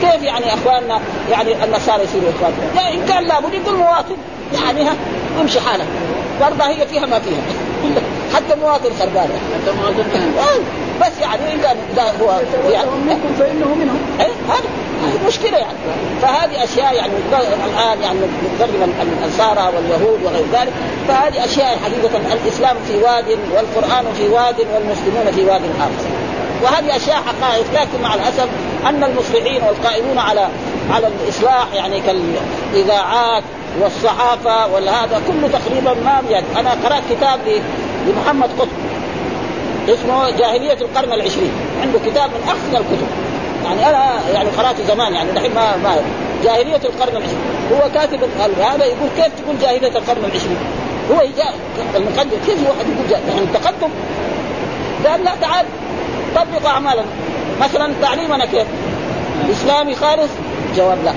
كيف 0.00 0.22
يعني 0.22 0.54
إخواننا 0.54 1.00
يعني 1.30 1.64
النصارى 1.64 2.02
يصيروا 2.02 2.30
اخوان 2.36 2.52
يعني 2.76 2.94
إن 2.94 3.06
كان 3.08 3.24
لابد 3.24 3.54
يقول 3.54 3.76
مواطن. 3.76 4.16
يعني 4.54 4.82
ها 4.82 4.94
امشي 5.40 5.60
حالك. 5.60 5.86
برضه 6.40 6.64
هي 6.64 6.86
فيها 6.86 7.06
ما 7.06 7.18
فيها. 7.18 7.42
حتى 8.34 8.60
مواطن 8.60 8.90
خربان 8.98 9.28
حتى 9.54 9.76
مواطن 9.76 10.04
بس 11.00 11.20
يعني 11.22 11.54
اذا 11.54 11.76
إذا 11.92 12.14
هو 12.22 12.40
يعني 12.70 12.90
منكم 12.90 13.34
فإنه 13.38 13.74
منهم. 13.74 14.00
اي 14.20 14.26
هذه 14.26 15.26
مشكلة 15.26 15.58
يعني. 15.58 15.78
فهذه 16.22 16.64
أشياء 16.64 16.94
يعني 16.94 17.12
الآن 17.66 18.02
يعني 18.02 18.18
نتكلم 18.18 18.94
النصارى 19.02 19.76
واليهود 19.76 20.22
وغير 20.24 20.44
ذلك. 20.52 20.72
فهذه 21.08 21.44
أشياء 21.44 21.78
حقيقة. 21.78 22.32
الإسلام 22.32 22.76
في 22.88 22.96
واد 22.96 23.38
والقرآن 23.54 24.04
في 24.16 24.28
واد 24.28 24.56
والمسلمون 24.74 25.32
في 25.34 25.44
واد 25.44 25.62
آخر. 25.80 26.10
وهذه 26.62 26.96
أشياء 26.96 27.16
حقائق. 27.16 27.64
لكن 27.74 28.02
مع 28.02 28.14
الأسف 28.14 28.48
أن 28.86 29.04
المصلحين 29.04 29.62
والقائمون 29.62 30.18
على 30.18 30.48
على 30.90 31.06
الإصلاح 31.06 31.66
يعني 31.74 32.00
كالإذاعات 32.00 33.42
والصحافة 33.80 34.66
وهذا 34.66 35.22
كله 35.26 35.48
تقريبا 35.48 35.94
ما 35.94 36.22
بيد 36.28 36.44
أنا 36.56 36.70
قرأت 36.70 37.02
كتاب 37.10 37.40
لمحمد 38.06 38.48
قطب. 38.58 38.79
اسمه 39.94 40.30
جاهلية 40.30 40.72
القرن 40.72 41.12
العشرين. 41.12 41.52
عنده 41.82 41.98
كتاب 42.06 42.30
من 42.30 42.42
احسن 42.48 42.76
الكتب. 42.76 43.06
يعني 43.64 43.88
أنا 43.88 44.30
يعني 44.34 44.48
قراته 44.50 44.84
زمان 44.84 45.14
يعني 45.14 45.32
دحين 45.32 45.54
ما 45.54 45.76
ما 45.76 45.96
جاهلية 46.44 46.76
القرن 46.84 47.16
العشرين. 47.16 47.40
هو 47.72 47.90
كاتب 47.94 48.20
هذا 48.60 48.84
يقول 48.84 49.08
كيف 49.16 49.26
تقول 49.26 49.58
جاهلية 49.60 49.98
القرن 49.98 50.24
العشرين؟ 50.24 50.58
هو 51.12 51.16
جاء 51.36 51.54
المقدم 51.96 52.38
كيف 52.46 52.68
واحد 52.68 52.86
يقول 52.88 53.10
جاهلية 53.10 53.32
يعني 53.32 53.46
تقدم؟ 53.54 53.90
قال 55.06 55.24
لا 55.24 55.30
تعال 55.40 55.66
طبق 56.36 56.70
اعمالنا 56.70 57.04
مثلا 57.60 57.92
تعليمنا 58.02 58.44
كيف؟ 58.44 58.66
إسلامي 59.50 59.94
خالص؟ 59.94 60.30
جواب 60.76 60.98
لا. 61.04 61.12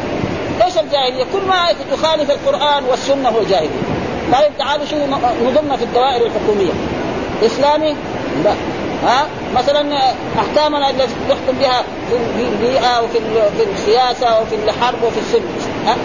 إيش 0.66 0.78
الجاهلية؟ 0.78 1.24
كل 1.34 1.48
ما 1.48 1.68
تخالف 1.92 2.32
القرآن 2.32 2.84
والسنة 2.84 3.30
هو 3.30 3.44
جاهلية. 3.50 3.70
طيب 4.34 4.52
تعالوا 4.60 4.86
شوفوا 4.86 5.08
نظمنا 5.46 5.78
في 5.78 5.84
الدوائر 5.84 6.26
الحكومية. 6.26 6.74
إسلامي؟ 7.46 7.96
لا. 8.43 8.54
ها؟ 9.04 9.28
مثلا 9.56 9.98
احكامنا 10.39 10.89
التي 10.89 11.13
نحكم 11.30 11.58
بها 11.60 11.84
في 12.10 12.43
البيئة 12.43 13.02
وفي 13.02 13.19
في 13.58 13.63
السياسة 13.74 14.41
وفي 14.41 14.56
الحرب 14.56 15.04
وفي 15.04 15.19
السلم 15.19 15.46
ها؟ 15.86 15.96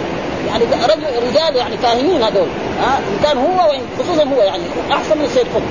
يعني 0.47 0.63
رجل 0.63 1.27
رجال 1.29 1.55
يعني 1.55 1.77
كاهنين 1.77 2.23
هذول. 2.23 2.47
ها؟ 2.81 2.97
إن 2.97 3.19
كان 3.23 3.37
هو 3.37 3.69
وإن 3.69 3.81
خصوصا 3.99 4.23
هو 4.23 4.41
يعني 4.41 4.63
أحسن 4.91 5.17
من 5.17 5.27
سيد 5.27 5.45
قطب. 5.55 5.63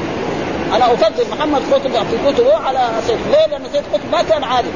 أنا 0.76 0.92
أفضل 0.92 1.24
محمد 1.38 1.62
قطب 1.72 1.90
في 1.90 2.32
كتبه 2.32 2.56
على 2.56 2.88
سيد 3.06 3.18
ليه؟ 3.30 3.46
لأن 3.46 3.62
سيد 3.72 3.82
قطب 3.92 4.12
ما 4.12 4.22
كان 4.22 4.44
عادل 4.44 4.68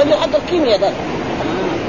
رجل 0.00 0.14
حق 0.14 0.36
الكيمياء 0.44 0.78
ده 0.78 0.90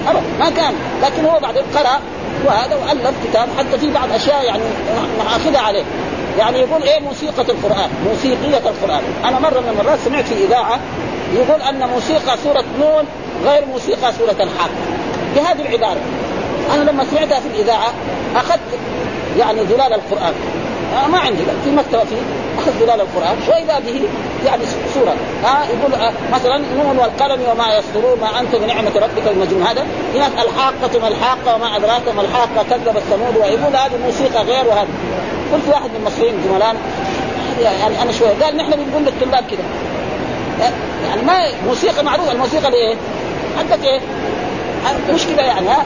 ابدا. 0.07 0.21
ما 0.39 0.49
كان. 0.49 0.73
لكن 1.03 1.25
هو 1.25 1.39
بعدين 1.39 1.63
قرا 1.75 1.99
وهذا 2.45 2.75
وألف 2.75 3.11
كتاب 3.29 3.47
حتى 3.59 3.77
في 3.77 3.91
بعض 3.91 4.11
أشياء 4.11 4.43
يعني 4.43 4.63
نأخذها 5.17 5.59
عليه. 5.59 5.83
يعني 6.39 6.59
يقول 6.59 6.83
إيه 6.83 6.99
موسيقى 6.99 7.41
القرآن؟ 7.41 7.89
موسيقية 8.09 8.57
القرآن. 8.57 9.01
أنا 9.25 9.39
مرة 9.39 9.59
من 9.59 9.69
المرات 9.69 9.99
سمعت 9.99 10.25
في 10.25 10.45
إذاعة 10.45 10.79
يقول 11.33 11.61
أن 11.61 11.89
موسيقى 11.89 12.37
سورة 12.43 12.63
نون 12.79 13.05
غير 13.45 13.65
موسيقى 13.65 14.13
سورة 14.19 14.35
الحاق 14.43 14.69
بهذه 15.35 15.61
العبارة. 15.61 15.99
أنا 16.75 16.91
لما 16.91 17.05
سمعتها 17.05 17.39
في 17.39 17.47
الإذاعة 17.47 17.93
أخذت 18.35 18.59
يعني 19.39 19.61
ظلال 19.61 19.93
القرآن. 19.93 20.33
آه 20.93 21.07
ما 21.07 21.19
عندي 21.19 21.43
في 21.63 21.71
مكتبة 21.71 22.03
فيه 22.03 22.21
أخذ 22.57 22.71
ظلال 22.71 23.01
القرآن. 23.01 23.37
وإذا 23.49 23.79
به 23.79 24.01
يعني 24.45 24.63
سورة. 24.93 25.15
ها 25.43 25.63
آه 25.63 25.65
يقول 25.65 26.01
آه 26.01 26.13
مثلا 26.33 26.57
نون 26.57 26.97
والقلم 26.97 27.41
وما 27.51 27.77
يصدرون 27.77 28.19
ما 28.21 28.39
أنت 28.39 28.55
بنعمة 28.55 28.91
ربك 28.95 29.31
المجنون. 29.31 29.63
هذا 29.63 29.85
هناك 30.15 30.31
الحاقة 30.33 30.99
ما 31.01 31.07
الحاقة 31.07 31.55
وما 31.55 31.77
أدراك 31.77 32.15
ما 32.15 32.21
الحاقة 32.21 32.65
كذب 32.69 32.97
الثمود 32.97 33.37
ويقول 33.37 33.75
هذه 33.75 33.97
موسيقى 34.05 34.43
غير 34.43 34.67
وهذه. 34.67 34.87
قلت 35.53 35.67
واحد 35.67 35.89
من 35.89 35.95
المصريين 35.95 36.33
زملائنا 36.49 36.79
يعني 37.61 38.01
أنا 38.01 38.11
شوية 38.11 38.33
قال 38.43 38.57
نحن 38.57 38.71
بنقول 38.71 39.03
للطلاب 39.03 39.43
كده 39.51 39.63
يعني 41.07 41.21
ما 41.21 41.63
موسيقى 41.67 42.03
معروفة 42.03 42.31
الموسيقى 42.31 42.67
الايه؟ 42.67 42.95
حقت 43.57 43.83
إيه؟ 43.83 43.99
مش 45.13 45.25
كده 45.25 45.41
يعني 45.41 45.67
ها؟ 45.67 45.85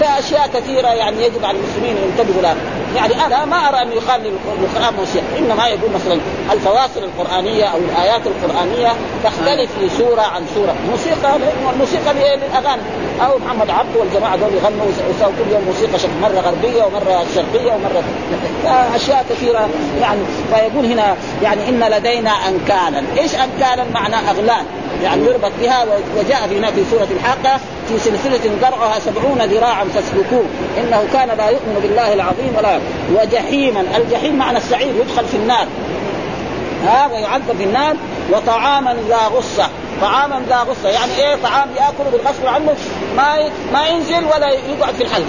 فاشياء 0.00 0.50
كثيرة 0.54 0.88
يعني 0.88 1.24
يجب 1.24 1.44
على 1.44 1.58
المسلمين 1.58 1.96
أن 1.96 2.02
ينتبهوا 2.08 2.42
لها. 2.42 2.56
يعني 2.96 3.26
أنا 3.26 3.44
ما 3.44 3.68
أرى 3.68 3.82
أن 3.82 3.92
يقال 3.92 4.20
للقران 4.60 4.94
موسيقى 4.94 5.38
إنما 5.38 5.68
يقول 5.68 5.90
مثلا 5.94 6.18
الفواصل 6.52 7.04
القرآنية 7.04 7.64
أو 7.64 7.78
الآيات 7.78 8.20
القرآنية 8.26 8.92
تختلف 9.24 9.70
في 9.78 9.88
سورة 9.98 10.20
عن 10.20 10.42
سورة. 10.54 10.74
موسيقى 10.90 11.36
الموسيقى 11.72 12.14
للاغاني 12.14 12.82
أو 13.26 13.38
محمد 13.38 13.70
عبده 13.70 14.00
والجماعة 14.00 14.36
دول 14.36 14.54
يغنوا 14.54 14.86
ويسووا 14.86 15.32
كل 15.38 15.52
يوم 15.52 15.62
موسيقى 15.66 15.98
شكل 15.98 16.12
مرة 16.22 16.40
غربية 16.40 16.82
ومرة 16.84 17.24
شرقية 17.34 17.72
ومرة 17.72 18.02
أشياء 18.96 19.26
كثيرة 19.30 19.68
يعني. 20.00 20.20
فيقول 20.54 20.86
هنا 20.86 21.16
يعني 21.42 21.68
إن 21.68 21.80
لدينا 21.80 22.30
انكالا. 22.30 23.02
إيش 23.18 23.34
انكالا؟ 23.34 23.84
معنى 23.94 24.16
أغلال. 24.30 24.64
يعني 25.02 25.26
يربط 25.26 25.52
بها 25.60 25.84
وجاء 26.16 26.48
في 26.48 26.58
هناك 26.58 26.72
في 26.72 26.84
سورة 26.90 27.08
الحاقة 27.10 27.60
في 27.88 27.98
سلسلة 27.98 28.40
درعها 28.62 28.98
سبعون 29.00 29.38
ذراعا 29.38 29.84
فاسلكوه. 29.84 30.44
إنه 30.78 31.04
كان 31.12 31.28
لا 31.38 31.48
يؤمن 31.48 31.78
بالله 31.82 32.12
العظيم 32.12 32.56
ولا 32.56 32.78
وجحيما. 33.14 33.84
الجحيم 33.96 34.36
معنى 34.36 34.58
السعير 34.58 34.94
يدخل 34.96 35.24
في 35.24 35.36
النار. 35.36 35.66
ها 36.86 37.10
ويعذب 37.12 37.56
في 37.58 37.64
النار. 37.64 37.96
وطعاما 38.32 38.96
ذا 39.08 39.16
غصة. 39.16 39.68
طعاما 40.00 40.42
ذا 40.48 40.56
غصة. 40.56 40.88
يعني 40.88 41.12
إيه؟ 41.18 41.36
طعام 41.42 41.68
ياكله 41.70 42.10
بالغصب 42.12 42.46
عنه. 42.46 42.74
ما 43.16 43.50
ما 43.72 43.86
ينزل 43.86 44.24
ولا 44.24 44.50
يقعد 44.50 44.94
في 44.94 45.02
الحلق 45.02 45.26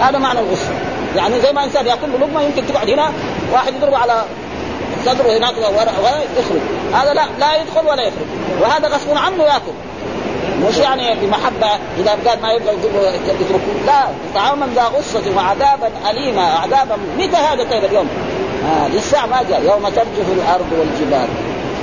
هذا 0.00 0.18
معنى 0.18 0.40
الغصة. 0.40 0.70
يعني 1.16 1.40
زي 1.40 1.52
ما 1.52 1.64
انسان 1.64 1.86
يأكل 1.86 2.08
لقمه 2.20 2.42
يمكن 2.42 2.62
تقعد 2.66 2.90
هنا. 2.90 3.12
واحد 3.52 3.74
يضربه 3.74 3.98
على 3.98 4.24
صدره 5.06 5.38
هناك 5.38 5.54
ويخرج 5.58 6.60
هذا 6.94 7.14
لا 7.14 7.22
لا 7.38 7.56
يدخل 7.56 7.86
ولا 7.86 8.02
يخرج. 8.02 8.26
وهذا 8.60 8.88
غصب 8.88 9.16
عنه 9.16 9.42
ياكل. 9.42 9.72
مش 10.68 10.76
يعني 10.76 11.14
بمحبه 11.14 11.70
إذا 11.98 12.10
قال 12.26 12.42
ما 12.42 12.52
يبغى 12.52 12.74
يتركوه 12.74 13.60
لا 13.86 14.06
طعاما 14.34 14.68
ذا 14.74 14.82
غصة 14.82 15.36
وعذابا 15.36 15.90
اليما 16.10 16.42
عذابا 16.42 16.96
متى 17.18 17.36
هذا 17.36 17.64
طيب 17.70 17.84
اليوم؟ 17.84 18.08
آه 18.66 18.88
لسه 18.88 19.26
ما 19.26 19.42
جاء. 19.50 19.62
يوم 19.62 19.88
ترجف 19.88 20.26
الأرض 20.32 20.66
والجبال. 20.72 21.28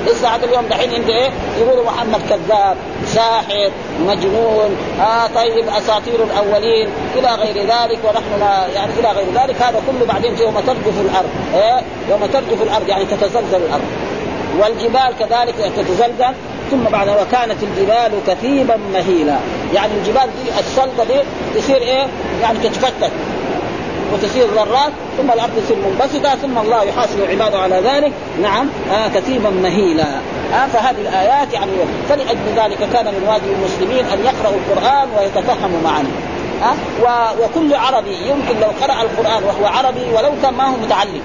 لسه 0.06 0.28
هذا 0.28 0.44
اليوم 0.44 0.66
دحين 0.66 0.94
عند 0.94 1.08
إيه؟ 1.08 1.30
يقولوا 1.60 1.84
محمد 1.84 2.20
كذاب، 2.28 2.76
ساحر، 3.06 3.70
مجنون، 4.00 4.76
آه 5.00 5.26
طيب 5.34 5.68
أساطير 5.68 6.24
الأولين 6.24 6.88
إلى 7.16 7.28
غير 7.34 7.56
ذلك 7.56 7.98
ونحن 8.04 8.40
لا 8.40 8.66
يعني 8.74 8.92
إلى 8.98 9.08
غير 9.08 9.26
ذلك 9.34 9.62
هذا 9.62 9.82
كله 9.86 10.06
بعدين 10.06 10.38
يوم 10.40 10.60
ترجف 10.60 11.00
الأرض، 11.00 11.30
إيه؟ 11.54 11.82
يوم 12.10 12.26
ترجف 12.26 12.62
الأرض 12.62 12.88
يعني 12.88 13.04
تتزلزل 13.04 13.56
الأرض. 13.56 13.84
والجبال 14.60 15.14
كذلك 15.18 15.54
تتزلزل 15.76 16.34
ثم 16.70 16.84
بعد 16.92 17.08
وكانت 17.08 17.62
الجبال 17.62 18.12
كثيبا 18.26 18.76
مهيلا 18.92 19.36
يعني 19.74 19.92
الجبال 19.94 20.22
دي 20.44 20.50
الصلبه 20.60 21.04
دي 21.04 21.20
تصير 21.60 21.76
إيه؟ 21.76 22.06
يعني 22.42 22.58
تتفتت 22.58 23.10
وتصير 24.12 24.46
ذرات 24.46 24.92
ثم 25.18 25.30
الأرض 25.30 25.50
تصير 25.64 25.76
منبسطة 25.76 26.34
ثم 26.34 26.58
الله 26.58 26.82
يحاسب 26.82 27.20
عباده 27.30 27.58
على 27.58 27.76
ذلك 27.84 28.12
نعم 28.42 28.68
آه 28.92 29.08
كثيبا 29.08 29.50
مهيلا 29.50 30.06
آه 30.54 30.66
فهذه 30.66 31.00
الآيات 31.00 31.52
يعني 31.52 31.72
فلأجل 32.08 32.38
ذلك 32.56 32.78
كان 32.92 33.06
من 33.06 33.24
واجب 33.28 33.44
المسلمين 33.58 34.04
أن 34.04 34.24
يقرأوا 34.24 34.56
القرآن 34.56 35.08
ويتفهموا 35.18 35.80
معانيه 35.84 36.34
أه؟ 36.62 36.74
و... 37.02 37.28
وكل 37.44 37.74
عربي 37.74 38.16
يمكن 38.16 38.60
لو 38.60 38.68
قرأ 38.82 39.02
القرآن 39.02 39.44
وهو 39.44 39.66
عربي 39.66 40.04
ولو 40.14 40.30
كان 40.42 40.54
ما 40.54 40.64
هو 40.64 40.76
متعلم 40.76 41.22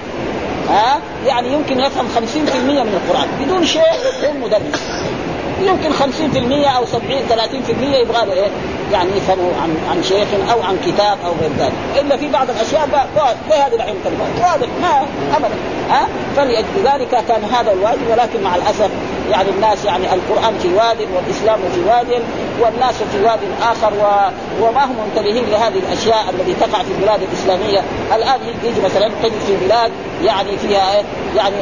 ها 0.68 0.96
أه؟ 0.96 1.26
يعني 1.26 1.52
يمكن 1.52 1.80
يفهم 1.80 2.08
50% 2.08 2.18
من 2.56 3.00
القرآن 3.02 3.28
بدون 3.40 3.66
شيء 3.66 3.82
بدون 4.22 4.40
مدرس 4.40 4.82
يمكن 5.62 5.90
50% 5.92 6.68
أو 6.76 6.86
70 6.86 7.02
30% 7.28 7.34
يبغى 7.82 8.26
له 8.26 8.32
إيه؟ 8.32 8.48
يعني 8.92 9.10
يفهموا 9.16 9.52
عن 9.62 9.76
عن 9.90 10.02
شيخ 10.02 10.28
أو 10.52 10.62
عن 10.62 10.76
كتاب 10.86 11.18
أو 11.26 11.32
غير 11.40 11.50
ذلك، 11.58 11.72
إلا 12.00 12.16
في 12.16 12.28
بعض 12.28 12.50
الأشياء 12.50 12.88
زي 13.50 13.56
هذه 13.56 13.74
الحين 13.74 13.96
واضح؟ 14.42 14.68
ما 14.82 15.06
ابدا. 15.36 15.54
ها؟ 15.90 16.08
فلأجل 16.36 16.64
ذلك 16.84 17.24
كان 17.28 17.44
هذا 17.44 17.72
الواجب 17.72 18.10
ولكن 18.10 18.42
مع 18.42 18.56
الأسف 18.56 18.90
يعني 19.30 19.48
الناس 19.50 19.84
يعني 19.84 20.04
القرآن 20.14 20.58
في 20.58 20.68
واد 20.74 21.08
والإسلام 21.14 21.58
في 21.74 21.80
واد 21.80 22.22
والناس 22.60 22.94
في 22.94 23.22
واد 23.24 23.38
آخر 23.62 23.92
و... 23.94 24.04
وما 24.64 24.84
هم 24.84 24.96
منتبهين 25.06 25.44
لهذه 25.50 25.78
الأشياء 25.88 26.24
التي 26.30 26.54
تقع 26.54 26.82
في 26.82 26.90
البلاد 26.98 27.22
الإسلامية، 27.22 27.82
الآن 28.14 28.40
يجي 28.64 28.80
مثلا 28.84 29.10
تجد 29.22 29.40
في 29.46 29.56
بلاد 29.66 29.92
يعني 30.24 30.58
فيها 30.58 30.96
إيه؟ 30.96 31.04
يعني 31.36 31.56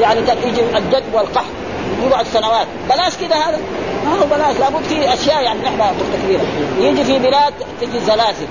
يعني 0.00 0.20
يجي 0.20 0.60
الجد 0.76 1.04
والقحط. 1.12 1.55
يقعد 2.02 2.26
سنوات. 2.26 2.66
بلاش 2.88 3.12
كده 3.16 3.36
هذا. 3.36 3.58
ما 4.04 4.12
هو 4.12 4.26
بلاش. 4.26 4.56
لابد 4.60 4.84
في 4.84 5.14
أشياء 5.14 5.42
يعني 5.42 5.60
نحن 5.62 5.78
مرتكبينها 5.78 6.44
يجي 6.80 7.04
في 7.04 7.18
بلاد 7.18 7.54
تجي 7.80 8.00
زلازل 8.00 8.46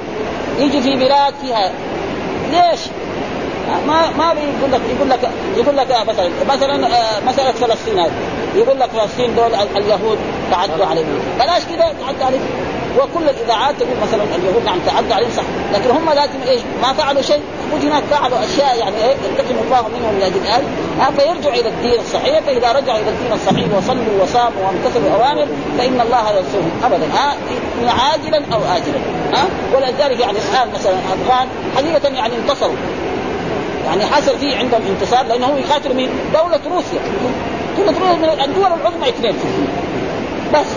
يجي 0.60 0.82
في 0.82 0.96
بلاد 0.96 1.34
فيها. 1.42 1.72
ليش؟ 2.52 2.80
ما 3.88 4.10
ما 4.18 4.34
بيقول 4.34 4.72
لك 4.72 4.82
يقول 4.96 5.10
لك 5.10 5.30
يقول 5.58 5.78
لك 5.78 5.88
مثلا 6.08 6.30
مثلا 6.50 6.88
آه، 6.88 7.20
مسألة 7.28 7.52
فلسطين 7.52 8.00
هذه. 8.00 8.12
يقول 8.56 8.80
لك 8.80 8.90
فلسطين 8.90 9.36
دول 9.36 9.56
اليهود 9.56 10.18
تعدوا 10.52 10.86
عليهم. 10.86 11.20
بلاش 11.40 11.64
كذا 11.64 11.94
تعدوا 12.06 12.26
عليهم. 12.26 12.50
وكل 12.98 13.30
الاذاعات 13.30 13.76
تقول 13.76 13.98
مثلا 14.02 14.24
اليهود 14.24 14.66
نعم 14.66 14.80
تعدوا 14.86 15.16
عليهم 15.16 15.32
صح 15.32 15.44
لكن 15.74 15.90
هم 15.90 16.10
لازم 16.10 16.42
إيش؟ 16.48 16.62
ما 16.82 16.94
فعلوا 16.94 17.22
شيء. 17.22 17.42
هناك 17.84 18.04
فعلوا 18.04 18.38
أشياء 18.46 18.80
يعني 18.80 18.96
إيه 18.96 19.16
ينتقم 19.30 19.56
الله 19.66 19.88
منهم 19.88 20.20
لاجل 20.20 20.36
ذلك 20.36 20.64
فيرجعوا 21.18 21.54
إلى 21.54 21.70
الدين 21.70 22.00
الصحيح. 22.00 22.40
فإذا 22.40 22.72
رجعوا 22.72 23.00
إلى 23.00 23.10
الدين 23.10 23.34
الصحيح 23.34 23.66
وصلوا 23.78 24.24
وصاموا 24.24 24.66
وامتثلوا 24.66 25.08
الأوامر 25.08 25.48
فإن 25.78 26.02
الله 26.02 26.30
ينصرهم. 26.30 26.72
ابدا. 26.84 27.06
ها 27.14 27.36
عاجلا 27.88 28.38
أو 28.54 28.60
اجلا. 28.60 29.00
ها 29.34 29.46
ولذلك 29.76 30.20
يعني 30.20 30.38
الآن 30.38 30.68
مثلا 30.74 30.94
أفغان 30.94 31.48
حقيقه 31.76 32.16
يعني 32.16 32.36
انتصروا. 32.36 32.76
يعني 33.86 34.06
حصل 34.06 34.38
فيه 34.38 34.58
عندهم 34.58 34.82
انتصار 34.90 35.26
لأنه 35.26 35.58
يقاتلوا 35.58 35.96
مين؟ 35.96 36.10
دولة 36.34 36.76
روسيا. 36.76 37.00
دولة 37.78 38.00
روسيا 38.00 38.14
من 38.14 38.42
الدول 38.44 38.66
العظمى 38.66 39.10
اثنين. 39.10 39.36
بس. 40.54 40.68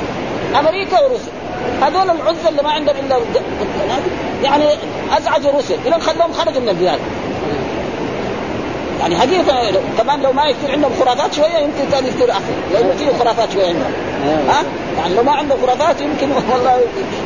أمريكا 0.59 1.01
وروسيا. 1.01 1.38
هذول 1.83 2.11
العزة 2.11 2.49
اللي 2.49 2.63
ما 2.63 2.71
عندهم 2.71 2.97
إلا 2.97 3.19
يعني 4.43 4.65
ازعجوا 5.19 5.53
روسيا. 5.53 5.77
إلى 5.87 6.01
خلوهم 6.01 6.33
خرجوا 6.33 6.61
من 6.61 6.69
البلاد. 6.69 6.99
يعني 9.01 9.17
حقيقة 9.17 9.81
كمان 9.99 10.23
لو 10.23 10.33
ما 10.33 10.45
يصير 10.45 10.71
عندهم 10.73 10.93
خرافات 11.01 11.33
شوية 11.33 11.59
يمكن 11.59 11.91
كان 11.93 12.07
يصير 12.07 12.31
احسن 12.31 12.53
لأنه 12.73 12.95
فيه 12.99 13.19
خرافات 13.19 13.53
شوية 13.53 13.67
عندهم. 13.67 13.93
ها؟ 14.49 14.63
يعني 14.99 15.15
لو 15.15 15.23
ما 15.23 15.33
عندهم 15.33 15.59
خرافات 15.67 16.01
يمكن 16.01 16.29
والله 16.53 16.81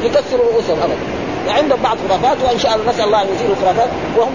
يكسروا 0.05 0.53
رؤوسهم 0.53 0.79
ابدا. 0.83 1.23
عندهم 1.49 1.83
بعض 1.83 1.97
خرافات 2.09 2.37
وإن 2.45 2.59
شاء 2.59 2.75
الله 2.75 2.93
نسأل 2.93 3.05
الله 3.05 3.23
أن 3.23 3.27
يزيلوا 3.35 3.55
الخرافات 3.55 3.89
وهم 4.17 4.35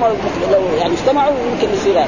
لو 0.51 0.61
يعني 0.79 0.93
اجتمعوا 0.93 1.33
يمكن 1.51 1.73
يصير 1.73 1.99
آه، 1.99 2.07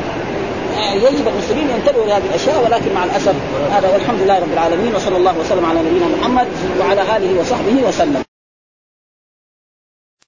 يجب 0.94 1.28
المسلمين 1.28 1.70
ينتبهوا 1.70 2.06
لهذه 2.06 2.24
الأشياء 2.30 2.64
ولكن 2.66 2.94
مع 2.94 3.04
الأسف 3.04 3.36
هذا 3.72 3.90
والحمد 3.94 4.22
لله 4.22 4.40
رب 4.40 4.54
العالمين 4.54 4.96
وصلى 4.96 5.18
الله 5.18 5.38
وسلم 5.40 5.66
على 5.66 5.80
نبينا 5.80 6.06
محمد 6.22 6.48
وعلى 6.80 7.02
آله 7.02 7.40
وصحبه 7.40 7.88
وسلم. 7.88 8.29